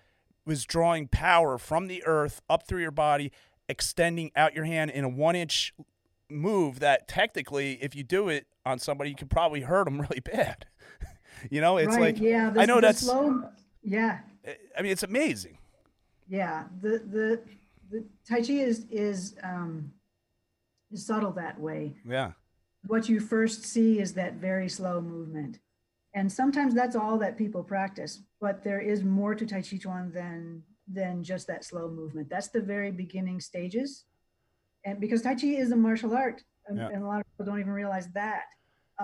[0.47, 3.31] was drawing power from the earth up through your body
[3.69, 5.75] extending out your hand in a one inch
[6.31, 10.21] move that technically if you do it on somebody you could probably hurt them really
[10.21, 10.67] bad
[11.51, 12.15] you know it's right.
[12.15, 12.53] like yeah.
[12.57, 13.45] i know that's slow.
[13.83, 14.19] Yeah.
[14.77, 15.59] i mean it's amazing
[16.29, 17.41] Yeah, the the
[17.91, 19.93] the Tai Chi is is um,
[20.91, 21.95] is subtle that way.
[22.05, 22.33] yeah
[22.87, 25.61] What you first see is that very slow movement,
[26.15, 28.23] and sometimes that's all that people practice.
[28.41, 32.29] But there is more to Tai Chi Chuan than than just that slow movement.
[32.29, 34.05] That's the very beginning stages,
[34.87, 36.91] and because Tai Chi is a martial art, and, Yeah.
[36.93, 38.47] and a lot of people don't even realize that.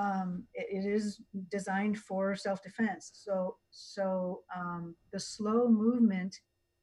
[0.02, 3.10] Um, it, it is designed for self-defense.
[3.26, 3.34] So
[3.70, 6.32] so um, the slow movement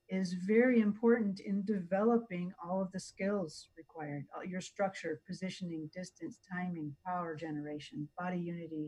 [0.09, 6.35] is very important in developing all of the skills required uh, your structure, positioning, distance,
[6.51, 8.87] timing, power generation, body unity,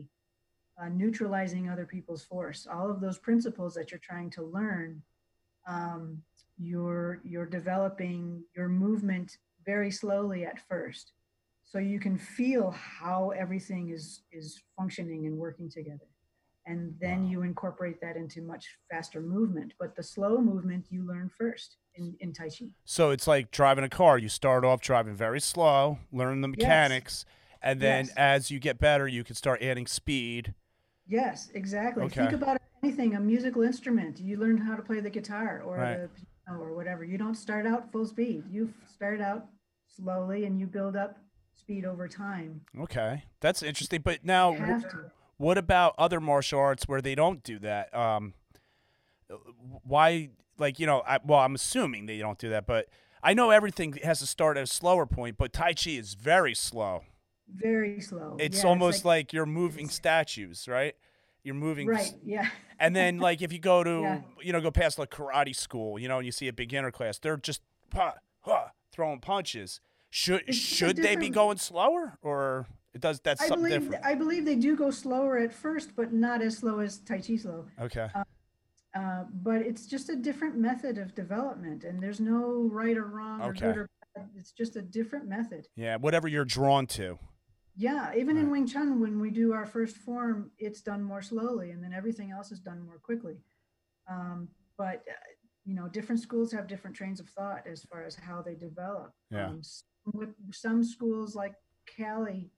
[0.80, 2.60] uh, neutralizing other people's force.
[2.74, 5.00] All of those principles that you're trying to learn,
[5.68, 6.00] um,
[6.58, 11.12] you're, you're developing your movement very slowly at first.
[11.64, 16.06] So you can feel how everything is, is functioning and working together
[16.66, 17.30] and then wow.
[17.30, 22.14] you incorporate that into much faster movement but the slow movement you learn first in,
[22.20, 25.98] in tai chi so it's like driving a car you start off driving very slow
[26.12, 27.60] learn the mechanics yes.
[27.62, 28.14] and then yes.
[28.16, 30.54] as you get better you can start adding speed
[31.06, 32.20] yes exactly okay.
[32.20, 35.96] think about anything a musical instrument you learn how to play the guitar or right.
[35.96, 36.08] the
[36.48, 39.46] or whatever you don't start out full speed you start out
[39.86, 41.18] slowly and you build up
[41.54, 44.52] speed over time okay that's interesting but now
[45.42, 47.92] what about other martial arts where they don't do that?
[47.94, 48.34] Um,
[49.82, 52.86] why, like you know, I, well, I'm assuming they don't do that, but
[53.24, 55.36] I know everything has to start at a slower point.
[55.36, 57.02] But Tai Chi is very slow.
[57.52, 58.36] Very slow.
[58.38, 60.94] It's yeah, almost it's like, like, you're moving statues, right?
[61.44, 62.12] You're moving, right?
[62.24, 62.48] Yeah.
[62.78, 64.20] and then, like, if you go to, yeah.
[64.40, 67.18] you know, go past like karate school, you know, and you see a beginner class,
[67.18, 69.80] they're just ha, ha, throwing punches.
[70.10, 73.20] Should it's should they be going slower, or it does.
[73.20, 74.04] That's I something believe different.
[74.04, 77.36] I believe they do go slower at first, but not as slow as Tai Chi
[77.36, 77.64] slow.
[77.80, 78.08] Okay.
[78.14, 78.24] Uh,
[78.94, 83.40] uh, but it's just a different method of development, and there's no right or wrong
[83.40, 83.48] okay.
[83.48, 84.28] or good or bad.
[84.36, 85.66] It's just a different method.
[85.76, 87.18] Yeah, whatever you're drawn to.
[87.74, 88.44] Yeah, even right.
[88.44, 91.92] in Wing Chun, when we do our first form, it's done more slowly, and then
[91.92, 93.36] everything else is done more quickly.
[94.10, 95.14] Um, but uh,
[95.64, 99.12] you know, different schools have different trains of thought as far as how they develop.
[99.30, 99.46] Yeah.
[99.46, 99.62] Um,
[100.12, 101.54] with some schools like
[101.96, 102.50] Kali,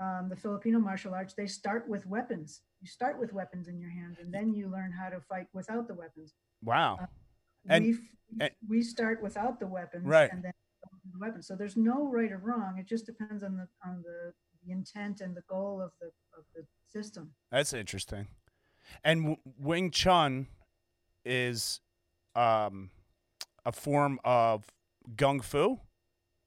[0.00, 2.62] um, the Filipino martial arts, they start with weapons.
[2.80, 5.86] You start with weapons in your hands, and then you learn how to fight without
[5.86, 6.34] the weapons.
[6.62, 6.98] Wow.
[7.00, 7.06] Uh,
[7.68, 7.98] and, we
[8.40, 10.30] and, we start without the weapons, right.
[10.32, 10.52] and then
[11.12, 11.46] the weapons.
[11.46, 12.76] So there's no right or wrong.
[12.78, 14.32] It just depends on the on the,
[14.64, 17.32] the intent and the goal of the of the system.
[17.50, 18.28] That's interesting.
[19.04, 20.48] And Wing Chun
[21.24, 21.80] is
[22.34, 22.90] um,
[23.64, 24.64] a form of
[25.16, 25.80] gung fu.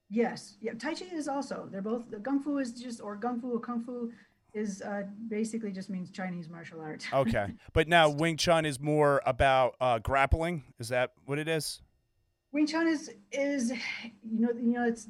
[0.08, 0.72] Yes, yeah.
[0.74, 1.68] Tai Chi is also.
[1.70, 2.10] They're both.
[2.10, 4.12] The Kung Fu is just, or Gung Fu or Kung Fu
[4.54, 7.04] is uh, basically just means Chinese martial art.
[7.12, 10.62] okay, but now Wing Chun is more about uh, grappling.
[10.78, 11.82] Is that what it is?
[12.56, 15.08] Wing Chun is is you know you know it's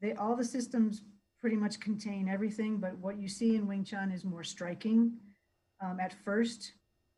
[0.00, 1.02] they all the systems
[1.40, 5.14] pretty much contain everything, but what you see in Wing Chun is more striking
[5.84, 6.74] um, at first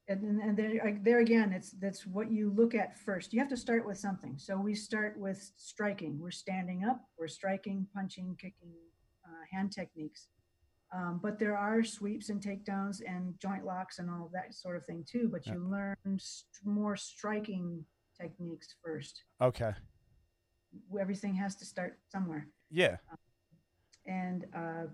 [0.08, 3.34] and, and there, there again, it's that's what you look at first.
[3.34, 4.38] You have to start with something.
[4.38, 6.18] So we start with striking.
[6.18, 7.02] We're standing up.
[7.18, 8.72] We're striking, punching, kicking,
[9.26, 10.28] uh, hand techniques.
[10.94, 14.86] Um, but there are sweeps and takedowns and joint locks and all that sort of
[14.86, 15.28] thing too.
[15.30, 17.84] But you learn st- more striking
[18.20, 19.22] techniques first.
[19.40, 19.72] Okay.
[21.00, 22.46] Everything has to start somewhere.
[22.70, 22.96] Yeah.
[23.10, 23.18] Um,
[24.06, 24.86] and uh,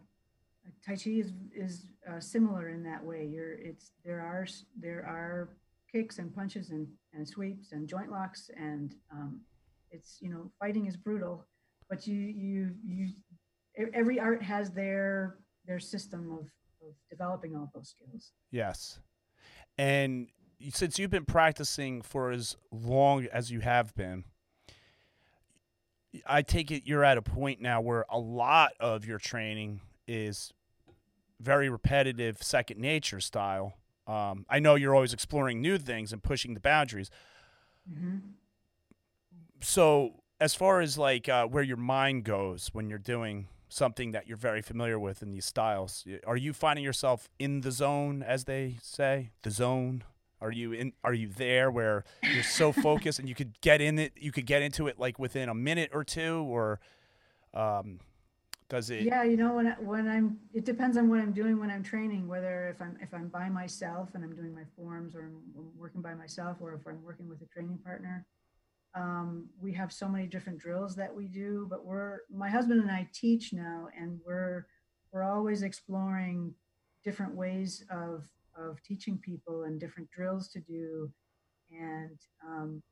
[0.85, 3.29] Tai Chi is is uh, similar in that way.
[3.31, 4.47] You're it's there are
[4.81, 5.51] there are
[5.93, 9.41] kicks and punches and, and sweeps and joint locks and um,
[9.91, 11.47] it's you know fighting is brutal,
[11.89, 13.09] but you you you
[13.95, 15.37] every art has their
[15.67, 16.47] their system of,
[16.87, 18.33] of developing all those skills.
[18.51, 18.99] Yes,
[19.79, 20.29] and
[20.71, 24.25] since you've been practicing for as long as you have been.
[26.27, 30.53] I take it you're at a point now where a lot of your training is
[31.41, 33.75] very repetitive second nature style.
[34.07, 37.11] Um, I know you're always exploring new things and pushing the boundaries.
[37.91, 38.19] Mm-hmm.
[39.61, 44.29] So, as far as like uh, where your mind goes when you're doing something that
[44.29, 48.45] you're very familiar with in these styles, are you finding yourself in the zone, as
[48.45, 50.05] they say, the zone?
[50.41, 50.93] Are you in?
[51.03, 54.13] Are you there where you're so focused and you could get in it?
[54.17, 56.81] You could get into it like within a minute or two, or
[57.55, 58.01] um,
[58.69, 59.03] does it?
[59.03, 61.83] Yeah, you know, when I, when I'm, it depends on what I'm doing when I'm
[61.83, 62.29] training.
[62.29, 66.03] Whether if I'm if I'm by myself and I'm doing my forms, or I'm working
[66.03, 68.27] by myself, or if I'm working with a training partner.
[68.95, 72.91] Um, we have so many different drills that we do, but we're my husband and
[72.91, 74.67] I teach now, and we're
[75.13, 76.55] we're always exploring
[77.05, 78.27] different ways of
[78.59, 81.11] of teaching people and different drills to do,
[81.71, 82.83] and um,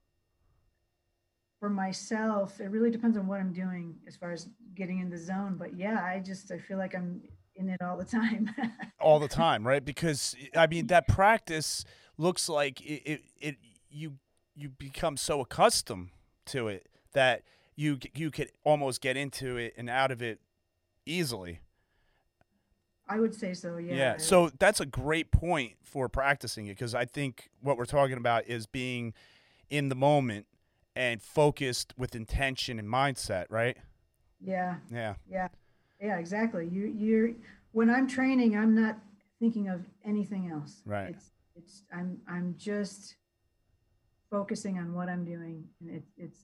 [1.60, 5.16] for myself, it really depends on what I'm doing as far as getting in the
[5.16, 5.56] zone.
[5.58, 7.22] But yeah, I just I feel like I'm
[7.56, 8.54] in it all the time.
[9.00, 9.84] all the time, right?
[9.84, 11.84] Because I mean that practice
[12.18, 13.56] looks like it, it, it
[13.88, 14.18] you
[14.54, 16.10] you become so accustomed
[16.46, 17.42] to it that
[17.76, 20.40] you you could almost get into it and out of it
[21.06, 21.60] easily.
[23.08, 23.94] I would say so, yeah.
[23.94, 24.16] Yeah.
[24.16, 28.46] So that's a great point for practicing it because I think what we're talking about
[28.46, 29.12] is being
[29.68, 30.46] in the moment
[30.96, 33.76] and focused with intention and mindset, right?
[34.40, 34.76] Yeah.
[34.90, 35.14] Yeah.
[35.30, 35.48] Yeah.
[36.00, 36.68] Yeah, exactly.
[36.68, 37.30] You you're
[37.72, 38.98] when I'm training, I'm not
[39.38, 40.82] thinking of anything else.
[40.84, 41.10] Right.
[41.10, 43.16] It's it's I'm I'm just
[44.30, 46.40] focusing on what I'm doing and it, it's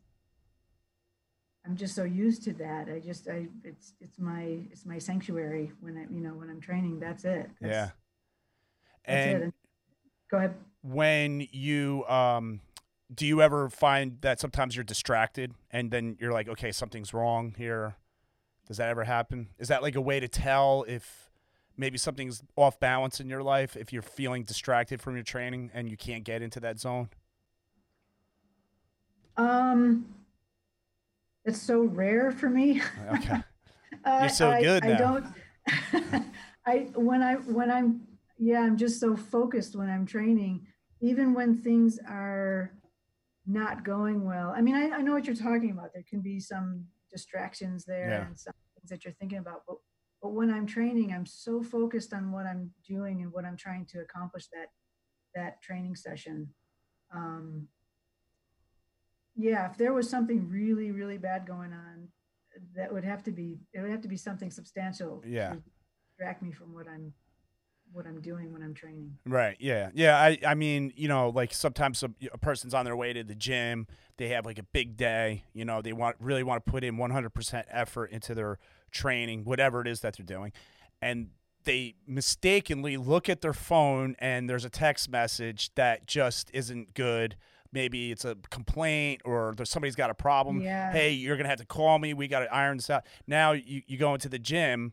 [1.67, 2.89] I'm just so used to that.
[2.89, 6.61] I just I it's it's my it's my sanctuary when I you know when I'm
[6.61, 7.01] training.
[7.01, 7.51] That's it.
[7.61, 7.91] That's, yeah.
[9.07, 9.55] That's And it.
[10.31, 10.55] Go ahead.
[10.83, 12.61] when you um
[13.15, 17.55] do you ever find that sometimes you're distracted and then you're like okay something's wrong
[17.59, 17.97] here
[18.67, 21.31] does that ever happen is that like a way to tell if
[21.77, 25.91] maybe something's off balance in your life if you're feeling distracted from your training and
[25.91, 27.09] you can't get into that zone
[29.37, 30.07] Um,
[31.45, 32.83] it's so rare for me.
[33.15, 33.43] okay
[34.05, 34.99] Uh, so I, good I now.
[34.99, 35.27] don't.
[36.67, 38.01] I when I when I'm
[38.39, 40.67] yeah I'm just so focused when I'm training,
[41.03, 42.73] even when things are
[43.47, 44.55] not going well.
[44.57, 45.93] I mean I, I know what you're talking about.
[45.93, 48.27] There can be some distractions there Yeah.
[48.27, 49.77] and some things that you're thinking about, but
[50.23, 53.87] but when I'm training, I'm so focused on what I'm doing and what I'm trying
[53.87, 54.69] to accomplish that
[55.35, 56.49] that training session.
[57.15, 57.67] Um,
[59.43, 62.09] yeah, if there was something really really bad going on,
[62.77, 65.51] that would have to be it would have to be something substantial Yeah.
[65.51, 65.63] to
[66.17, 67.13] distract me from what I'm
[67.93, 69.19] what I'm doing when I'm training.
[69.27, 69.57] Right.
[69.59, 69.91] Yeah.
[69.95, 70.17] Yeah.
[70.17, 73.35] I, I mean, you know, like sometimes a, a person's on their way to the
[73.35, 73.89] gym.
[74.17, 75.43] They have like a big day.
[75.55, 78.59] You know, they want really want to put in 100% effort into their
[78.93, 80.53] training, whatever it is that they're doing,
[81.03, 81.31] and
[81.65, 87.37] they mistakenly look at their phone and there's a text message that just isn't good.
[87.73, 90.61] Maybe it's a complaint or there's somebody's got a problem.
[90.61, 90.91] Yeah.
[90.93, 92.15] Hey, you're gonna have to call me.
[92.15, 93.05] We got to iron this out.
[93.27, 94.93] Now you, you go into the gym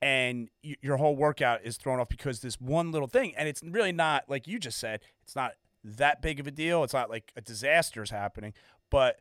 [0.00, 3.62] and y- your whole workout is thrown off because this one little thing and it's
[3.62, 7.08] really not like you just said it's not that big of a deal it's not
[7.08, 8.52] like a disaster is happening
[8.90, 9.18] but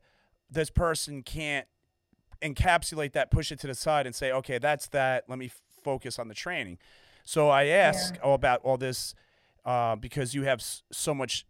[0.50, 1.68] this person can't
[2.42, 5.62] encapsulate that push it to the side and say okay that's that let me f-
[5.84, 6.78] focus on the training
[7.24, 9.14] so i ask oh, about all this
[9.66, 10.62] uh, because you have
[10.92, 11.46] so much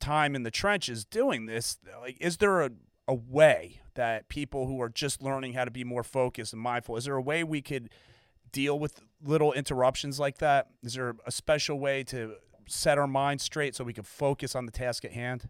[0.00, 2.70] time in the trenches doing this like is there a,
[3.08, 6.96] a way that people who are just learning how to be more focused and mindful
[6.96, 7.88] is there a way we could
[8.52, 10.68] deal with little interruptions like that?
[10.82, 14.66] Is there a special way to set our mind straight so we can focus on
[14.66, 15.48] the task at hand?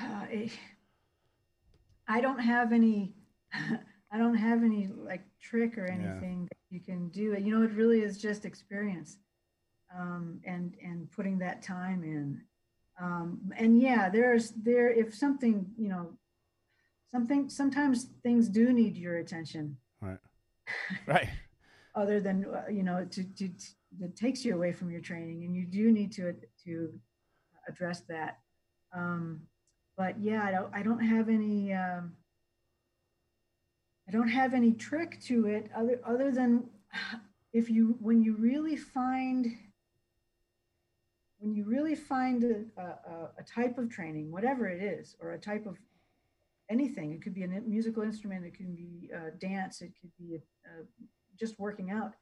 [0.00, 0.48] Uh, eh,
[2.08, 3.14] I don't have any
[3.54, 7.34] I don't have any like trick or anything that you can do.
[7.40, 9.16] You know, it really is just experience
[9.98, 12.42] um, and and putting that time in.
[13.02, 16.12] Um, and yeah, there's there if something you know
[17.10, 20.18] something sometimes things do need your attention Right.
[21.06, 21.28] Right.
[21.94, 23.66] other than uh, you know to, to, to
[24.00, 26.34] that takes you away from your training and you do need to
[26.64, 26.92] to
[27.68, 28.38] address that
[28.94, 29.40] um,
[29.96, 32.12] but yeah i don't i don't have any um,
[34.08, 36.64] i don't have any trick to it other other than
[37.52, 39.46] if you when you really find
[41.42, 42.84] when you really find a, a,
[43.38, 45.76] a- type of training whatever it is or a type of
[46.70, 50.36] anything it could be a musical instrument it can be uh, dance it could be
[50.36, 50.38] a,
[50.70, 50.84] a
[51.38, 52.12] just working out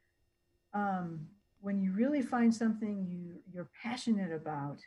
[0.72, 1.20] um,
[1.60, 4.78] when you really find something you you're passionate about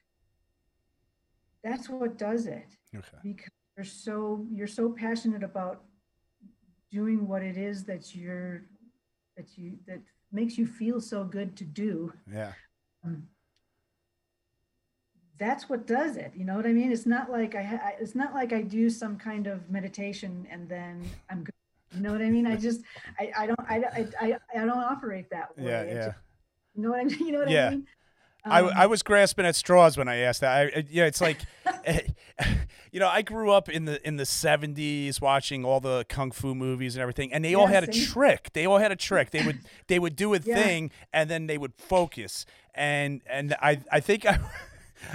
[1.64, 3.18] that's what does it Okay.
[3.24, 5.84] because you're so you're so passionate about
[6.92, 8.66] doing what it is that you're
[9.38, 10.00] that you that
[10.32, 12.54] makes you feel so good to do Yeah.
[13.06, 13.24] um,
[15.40, 17.96] that's what does it you know what i mean it's not like i, ha- I
[18.00, 21.54] it's not like i do some kind of meditation and then i'm good
[21.96, 22.82] you know what i mean i just
[23.20, 25.84] i, I don't I, I i I don't operate that way Yeah.
[25.84, 26.06] Yeah.
[26.08, 26.18] just-
[26.76, 27.68] you know what i mean you know what Yeah.
[27.68, 27.88] i mean
[28.46, 30.52] I, Um, I was grasping at straws when I asked that.
[30.54, 31.38] I, I- yeah, it's like,
[32.92, 36.54] you know, I grew up in the in the '70s watching all the kung fu
[36.54, 38.50] movies and everything, and they all Yeah, had a trick.
[38.52, 39.30] They all had a trick.
[39.32, 40.56] They would they would do a Yeah.
[40.56, 42.46] thing, and then they would focus.
[42.76, 44.40] And and I I think I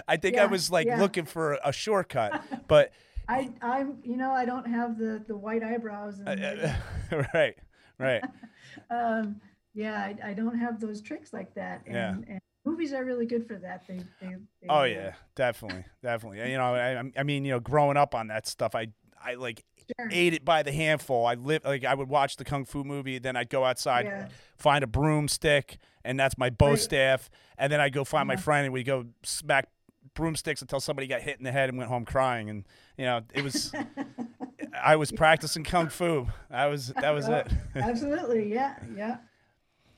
[0.07, 1.01] I think I was like yeah.
[1.01, 2.93] looking for a shortcut, but
[3.31, 6.75] i i'm you know i don't have the the white eyebrows and the-
[7.35, 7.57] right,
[7.99, 8.25] right,
[8.91, 9.39] um
[9.75, 12.11] yeah I, I don't have those tricks like that and, Yeah.
[12.27, 16.51] and movies are really good for that they they, they Oh uh, yeah, definitely, definitely.
[16.51, 18.89] You know, I, I mean, you know, growing up on that stuff, I
[19.23, 19.65] I like
[19.99, 20.09] sure.
[20.11, 21.27] ate it by the handful.
[21.27, 24.29] I live like I would watch the kung fu movie, then I'd go outside, Yeah.
[24.57, 26.79] find a broomstick, and that's my bo Right.
[26.79, 28.43] staff, and then I'd go find my Uh-huh.
[28.43, 29.69] friend, and we go smack
[30.15, 32.51] broomsticks until somebody got hit in the head and went home crying.
[32.51, 32.65] And
[32.97, 33.73] you know, it was
[34.83, 36.29] I was practicing kung fu.
[36.51, 37.49] I was that was it.
[37.75, 39.19] Absolutely, yeah, yeah.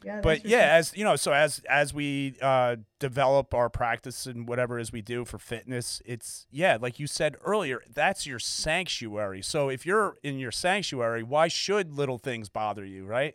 [0.03, 0.23] Yeah.
[0.23, 4.79] but yeah, as you know, so as as we uh, develop our practice and whatever
[4.79, 9.43] it is we do for fitness, it's yeah, like you said earlier, that's your sanctuary.
[9.43, 13.35] So if you're in your sanctuary, why should little things bother you, right?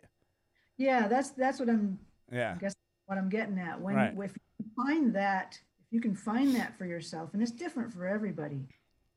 [0.76, 2.00] Yeah, that's that's what I'm
[2.32, 2.74] Yeah, I guess
[3.06, 3.80] what I'm getting at.
[3.80, 4.12] When Right.
[4.24, 8.06] if you find that, if you can find that for yourself, and it's different for
[8.06, 8.66] everybody.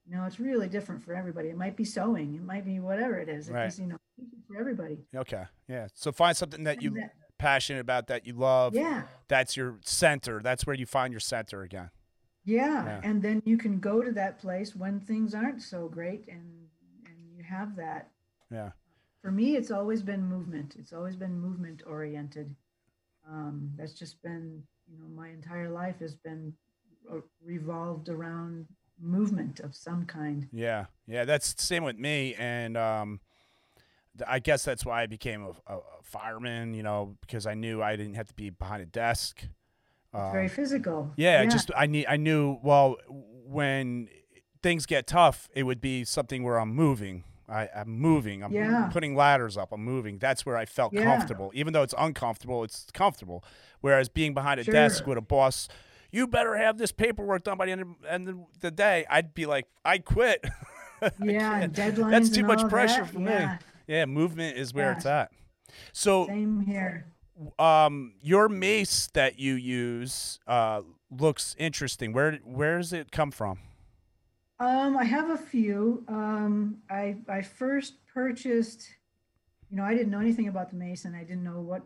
[0.07, 1.49] You know, it's really different for everybody.
[1.49, 3.49] It might be sewing, it might be whatever it is.
[3.49, 3.65] Right.
[3.65, 3.97] just, you know,
[4.47, 4.97] for everybody.
[5.15, 5.87] okay, yeah.
[5.93, 8.75] So find something that you That- passionate about that you love.
[8.75, 10.41] yeah, That's your center.
[10.41, 11.89] That's where you find your center again.
[12.43, 13.01] yeah, Yeah.
[13.03, 16.67] and then you can go to that place when things aren't so great, and
[17.05, 18.11] and you have that.
[18.51, 18.71] Yeah,
[19.21, 20.75] For me, it's always been movement.
[20.79, 22.55] It's always been movement oriented.
[23.27, 26.53] Um, that's just been, you know, my entire life has been
[27.11, 28.67] uh, revolved around
[29.01, 30.47] movement of some kind.
[30.51, 31.25] yeah, yeah.
[31.25, 33.19] That's the same with me, and um,
[34.27, 36.73] I guess that's why I became a, a, fireman.
[36.73, 39.43] You know, because I knew I didn't have to be behind a desk.
[40.13, 41.11] It's very Um, physical.
[41.15, 44.09] Yeah, just I need I knew well when
[44.61, 47.23] things get tough, it would be something where I'm moving.
[47.49, 48.43] I, I'm moving.
[48.43, 48.89] I'm Yeah.
[48.91, 49.71] putting ladders up.
[49.71, 50.17] I'm moving.
[50.19, 51.03] That's where I felt Yeah.
[51.03, 51.51] comfortable.
[51.53, 53.43] Even though it's uncomfortable, it's comfortable.
[53.81, 55.67] Whereas being behind a desk with a boss,
[56.11, 59.05] you better have this paperwork done by the end of, end of the day.
[59.09, 60.45] I'd be like, I'd quit.
[61.23, 62.11] yeah, deadlines.
[62.11, 63.13] That's too much pressure that.
[63.13, 63.57] for yeah, me.
[63.87, 65.31] Yeah, movement is where it's at.
[65.93, 67.05] So Same here.
[67.57, 70.81] um your mace that you use uh
[71.11, 73.59] looks interesting where where does it come from
[74.59, 76.03] Um, I have a few.
[76.07, 78.87] Um, I I first purchased.
[79.69, 81.15] You know, I didn't know anything about the mason.
[81.15, 81.83] I didn't know what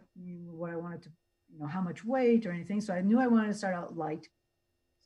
[0.50, 1.10] what I wanted to,
[1.54, 2.82] you know, how much weight or anything.
[2.82, 4.28] So I knew I wanted to start out light.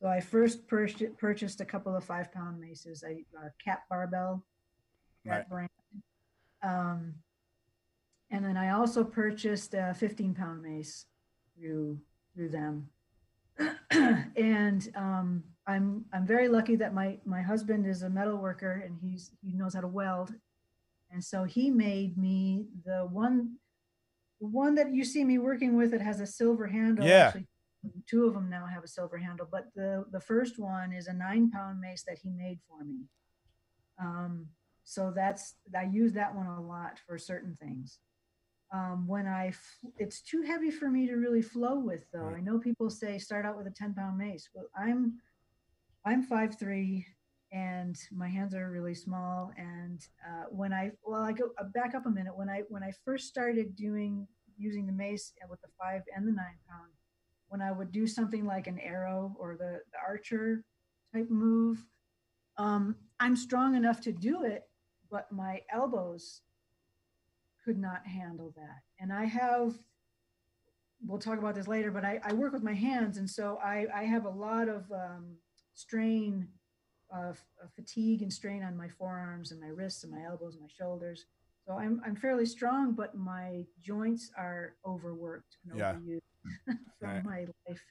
[0.01, 3.03] So I first purchased purchased a couple of five pound maces.
[3.05, 4.45] I uh, Cap Barbell,
[5.25, 5.49] that Right.
[5.49, 5.69] brand.
[6.63, 7.15] Um,
[8.29, 11.05] and then I also purchased a 15 pound mace
[11.57, 11.99] through
[12.33, 12.89] through them.
[13.91, 18.97] and um, I'm I'm very lucky that my my husband is a metal worker and
[19.01, 20.33] he's he knows how to weld,
[21.11, 23.57] and so he made me the one
[24.39, 25.93] the one that you see me working with.
[25.93, 27.05] It has a silver handle.
[27.05, 27.27] Yeah.
[27.27, 27.47] Actually,
[28.07, 31.13] two of them now have a silver handle, but the the first one is a
[31.13, 33.01] nine pound mace that he made for me.
[33.99, 34.47] Um,
[34.83, 37.99] so that's I use that one a lot for certain things.
[38.73, 39.53] Um, when I,
[39.97, 42.19] it's too heavy for me to really flow with though.
[42.19, 42.37] Right.
[42.37, 44.49] I know people say start out with a 10 pound mace.
[44.53, 45.19] Well, I'm,
[46.07, 47.05] I'm five three,
[47.51, 49.51] and my hands are really small.
[49.57, 52.31] And uh, when I, well, I go uh, back up a minute.
[52.33, 54.25] When I, when I first started doing,
[54.57, 56.91] using the mace with the five and the nine pound,
[57.49, 60.63] when I would do something like an arrow or the, the archer
[61.13, 61.85] type move,
[62.57, 64.63] um, I'm strong enough to do it,
[65.11, 66.39] but my elbows
[67.65, 68.79] could not handle that.
[68.97, 69.77] And I have,
[71.05, 73.17] we'll talk about this later, but I, I work with my hands.
[73.17, 75.35] And so I, I have a lot of um,
[75.77, 76.47] strain,
[77.15, 77.31] uh,
[77.63, 80.69] uh, fatigue and strain on my forearms and my wrists and my elbows and my
[80.77, 81.25] shoulders.
[81.67, 85.93] So I'm, I'm fairly strong, but my joints are overworked and Yeah.
[85.93, 86.21] overused
[86.99, 87.25] from Right.
[87.25, 87.81] my life.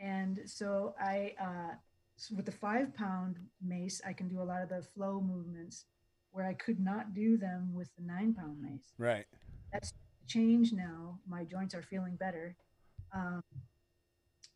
[0.00, 1.74] And so I, uh,
[2.18, 5.86] s- with the five pound mace, I can do a lot of the flow movements
[6.30, 8.92] where I could not do them with the nine pound mace.
[8.98, 9.26] right
[9.72, 9.92] That's
[10.26, 11.18] changed now.
[11.28, 12.56] My joints are feeling better.
[13.14, 13.42] Um,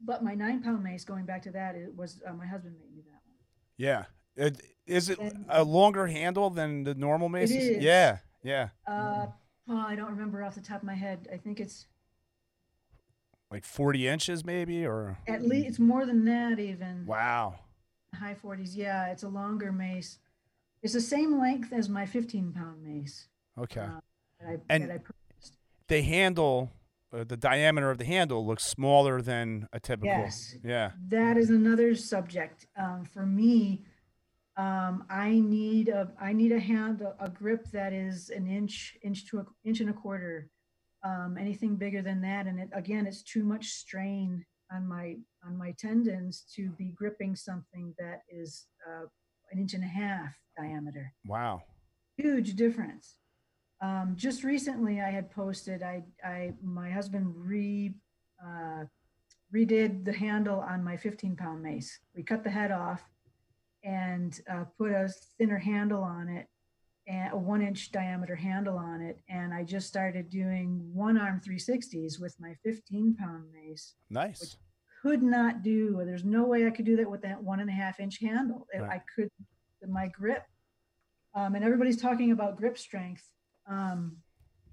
[0.04, 2.94] but my nine pound mace, going back to that, it was uh, my husband made
[2.94, 3.36] me that one.
[3.76, 4.04] yeah
[4.36, 7.52] it, is it And- a longer handle than the normal mace?
[7.52, 9.26] yeah yeah Uh,
[9.68, 11.28] oh, I don't remember off the top of my head.
[11.32, 11.86] I think it's
[13.50, 17.04] like 40 inches maybe or at least it's more than that even.
[17.06, 17.58] wow
[18.14, 18.76] High 40s.
[18.76, 20.18] Yeah, it's a longer mace.
[20.82, 23.28] It's the same length as my 15 pound mace.
[23.58, 24.00] okay Uh,
[24.40, 25.56] that I, And- that I purchased.
[25.88, 26.70] the handle
[27.12, 30.54] uh, the diameter of the handle looks smaller than a typical Yes.
[30.64, 33.84] yeah that is another subject um, for me
[34.56, 38.96] um, i need a i need a hand a, a grip that is an inch
[39.02, 40.48] inch to a inch and a quarter
[41.04, 45.56] um, anything bigger than that and it again it's too much strain on my on
[45.56, 49.06] my tendons to be gripping something that is uh,
[49.50, 51.62] an inch and a half diameter wow
[52.16, 53.16] huge difference.
[53.82, 55.82] Um, just recently, I had posted.
[55.82, 57.92] I, I, my husband re,
[58.42, 58.84] uh,
[59.54, 61.98] redid the handle on my 15 pound mace.
[62.14, 63.02] We cut the head off
[63.84, 66.46] and uh, put a thinner handle on it,
[67.08, 69.18] and a one inch diameter handle on it.
[69.28, 73.94] And I just started doing one arm 360s with my 15 pound mace.
[74.08, 74.56] nice
[75.02, 76.00] Could not do.
[76.04, 78.68] There's no way I could do that with that one and a half inch handle.
[78.72, 78.88] Right.
[78.88, 79.28] I could,
[79.88, 80.44] my grip
[81.34, 83.24] um, and everybody's talking about grip strength.
[83.72, 84.16] Um,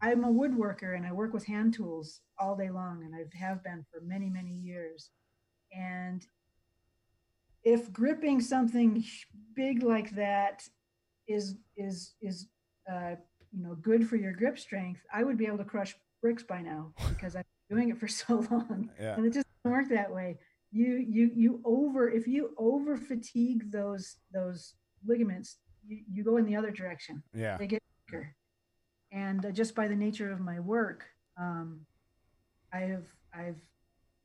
[0.02, 3.64] I'm a woodworker and I work with hand tools all day long, and I have
[3.64, 5.10] been for many, many years.
[5.78, 6.26] And
[7.64, 9.04] if gripping something
[9.56, 10.64] big like that
[11.28, 12.48] is is is
[12.92, 13.16] uh,
[13.52, 16.62] you know good for your grip strength, I would be able to crush bricks by
[16.62, 19.16] now because I've been doing it for so long, Yeah.
[19.16, 20.38] and it just doesn't work that way.
[20.72, 24.76] You you you over if you over fatigue those those
[25.06, 27.22] ligaments, you, you go in the other direction.
[27.34, 27.58] Yeah.
[27.58, 28.36] They get weaker,
[29.12, 31.06] and uh, just by the nature of my work,
[31.38, 31.82] um,
[32.74, 33.62] I have I've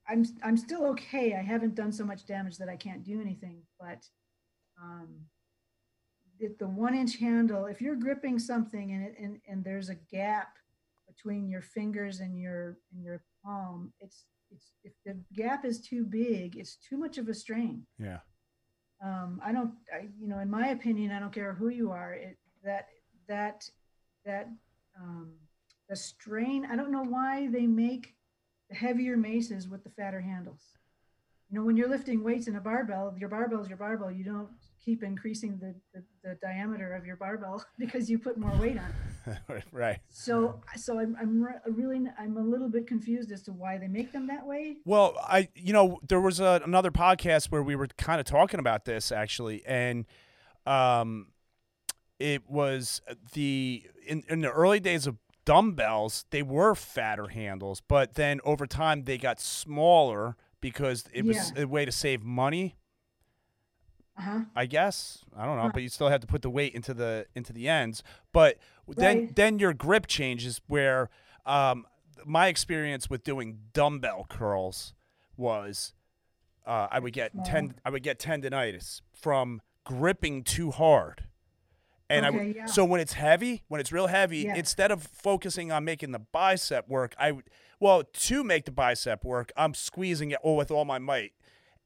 [0.08, 1.34] I'm I'm still okay.
[1.34, 4.06] I haven't done so much damage that I can't do anything, but
[4.82, 5.08] um,
[6.38, 9.94] it, the one inch handle, if you're gripping something and it and, and there's a
[9.94, 10.56] gap
[11.06, 16.04] between your fingers and your and your palm, it's it's if the gap is too
[16.04, 17.86] big, it's too much of a strain.
[17.98, 18.18] Yeah.
[19.04, 22.14] Um, I don't, I, you know, in my opinion, I don't care who you are.
[22.14, 22.88] It that
[23.28, 23.68] that
[24.24, 24.48] that
[25.00, 25.32] um,
[25.88, 26.66] the strain.
[26.70, 28.14] I don't know why they make
[28.70, 30.62] the heavier maces with the fatter handles.
[31.50, 34.10] You know, when you're lifting weights in a barbell, your barbell is your barbell.
[34.10, 34.48] You don't
[34.84, 39.34] keep increasing the, the, the diameter of your barbell because you put more weight on
[39.56, 39.64] it.
[39.72, 39.98] right.
[40.10, 43.88] So, so I'm, I'm re- really, I'm a little bit confused as to why they
[43.88, 44.76] make them that way.
[44.84, 48.60] Well, I you know there was a, another podcast where we were kind of talking
[48.60, 50.04] about this actually, and
[50.66, 51.28] um,
[52.18, 53.00] it was
[53.32, 58.66] the in in the early days of dumbbells they were fatter handles, but then over
[58.66, 61.62] time they got smaller because it was Yeah.
[61.62, 62.76] a way to save money.
[64.16, 64.40] Uh huh.
[64.54, 65.70] I guess I don't know, Huh.
[65.74, 68.02] but you still have to put the weight into the into the ends.
[68.32, 69.36] But then Right.
[69.36, 70.60] then your grip changes.
[70.66, 71.10] Where
[71.44, 71.86] um,
[72.24, 74.94] my experience with doing dumbbell curls
[75.36, 75.92] was
[76.64, 77.44] uh, I would get Small.
[77.44, 81.24] ten I would get tendonitis from gripping too hard.
[82.10, 82.66] And Okay, would, yeah.
[82.66, 84.56] so when it's heavy, when it's real heavy, Yeah.
[84.56, 87.32] instead of focusing on making the bicep work, I
[87.80, 91.32] well to make the bicep work, I'm squeezing it all with all my might,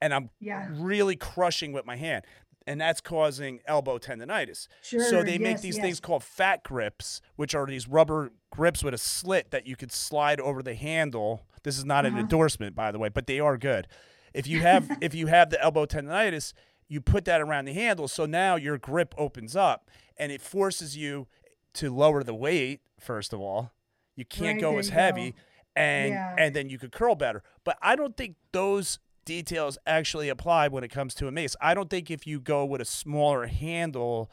[0.00, 0.68] and I'm Yeah.
[0.72, 2.24] really crushing with my hand.
[2.66, 4.68] And that's causing elbow tendonitis.
[4.82, 5.00] Sure.
[5.02, 5.82] so they make these yes.
[5.84, 9.90] things called fat grips, which are these rubber grips with a slit that you could
[9.90, 11.46] slide over the handle.
[11.62, 12.20] This is not an Uh-huh.
[12.22, 13.88] endorsement, by the way, but they are good.
[14.34, 16.52] If you have if you have the elbow tendonitis,
[16.88, 20.96] you put that around the handle, so now your grip opens up and it forces
[20.96, 21.26] you
[21.74, 22.80] to lower the weight.
[22.98, 23.72] First of all,
[24.16, 25.36] you can't Right, go as heavy, go.
[25.76, 26.34] and Yeah.
[26.38, 27.42] and then you could curl better.
[27.64, 31.54] But I don't think those details actually apply when it comes to a mace.
[31.60, 34.30] I don't think if you go with a smaller handle,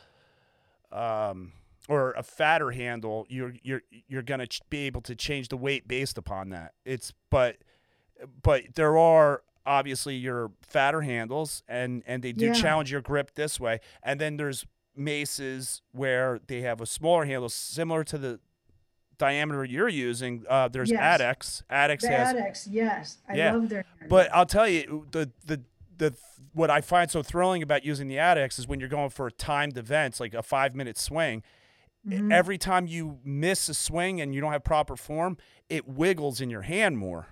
[0.91, 1.51] um,
[1.87, 5.87] or a fatter handle, you're you're you're gonna ch- be able to change the weight
[5.87, 6.73] based upon that.
[6.83, 7.57] It's but
[8.41, 12.53] but there are obviously your fatter handles and and they do Yeah.
[12.53, 14.65] challenge your grip this way and then there's
[14.95, 18.39] maces where they have a smaller handle similar to the
[19.17, 21.21] diameter you're using uh, there's Yes.
[21.21, 23.85] adex adex The has Adex, yes, I Yeah, love their.
[24.09, 25.61] but I'll tell you the the
[25.97, 26.13] the
[26.53, 29.77] what I find so thrilling about using the Adex is when you're going for timed
[29.77, 31.43] events like a five minute swing.
[32.07, 32.31] Mhm.
[32.31, 35.37] Every time you miss a swing and you don't have proper form,
[35.69, 37.27] it wiggles in your hand more.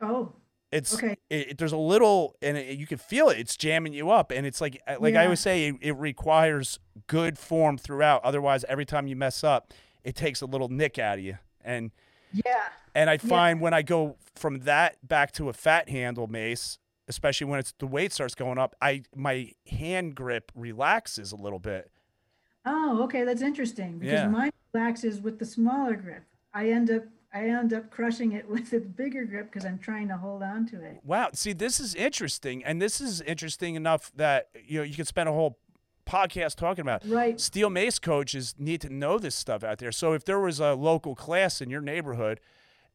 [0.00, 0.32] oh,
[0.72, 1.16] It's Okay.
[1.30, 3.38] it, it- there's a little and it, you can feel it.
[3.38, 7.38] It's jamming you up, and it's like like I always say, it, it requires good
[7.38, 8.22] form throughout.
[8.24, 9.72] Otherwise, every time you mess up,
[10.04, 11.38] it takes a little nick out of you.
[11.64, 11.92] And
[12.32, 12.64] yeah,
[12.94, 17.46] and I find when I go from that back to a fat handle mace, especially
[17.46, 21.90] when it's the weight starts going up, I my hand grip relaxes a little bit.
[22.64, 24.28] Oh, okay, that's interesting because Yeah.
[24.28, 26.24] mine relaxes with the smaller grip.
[26.52, 27.04] I end up
[27.36, 30.66] I end up crushing it with a bigger grip because I'm trying to hold on
[30.66, 31.00] to it.
[31.04, 35.08] Wow, see, this is interesting, and this is interesting enough that you know you could
[35.08, 35.58] spend a whole
[36.06, 37.04] podcast talking about.
[37.04, 37.10] it.
[37.10, 37.40] Right.
[37.40, 39.92] Steel mace coaches need to know this stuff out there.
[39.92, 42.40] So if there was a local class in your neighborhood,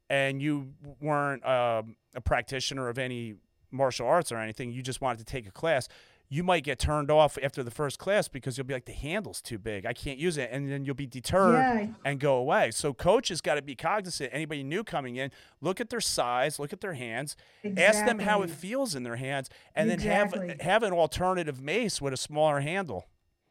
[0.10, 3.36] and you weren't um, a practitioner of any
[3.70, 5.88] martial arts or anything, you just wanted to take a class.
[6.34, 9.42] You might get turned off after the first class because you'll be like, the handle's
[9.42, 9.86] too big.
[9.86, 10.48] I can't use it.
[10.50, 11.88] And then you'll be deterred Yeah.
[12.06, 12.72] and go away.
[12.72, 14.30] So coaches got to be cognizant.
[14.34, 15.30] Anybody new coming in,
[15.60, 17.36] look at their size, look at their hands,
[17.76, 22.02] ask them how it feels in their hands, and then have have an alternative mace
[22.02, 23.08] with a smaller handle.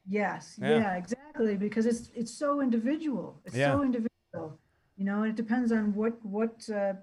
[0.09, 0.79] Yes, Yeah.
[0.79, 0.97] yeah.
[0.97, 1.59] exactly.
[1.59, 3.43] Because it's it's so individual.
[3.45, 3.73] It's Yeah.
[3.73, 4.59] so individual.
[4.97, 6.95] You know, and it depends on what what uh,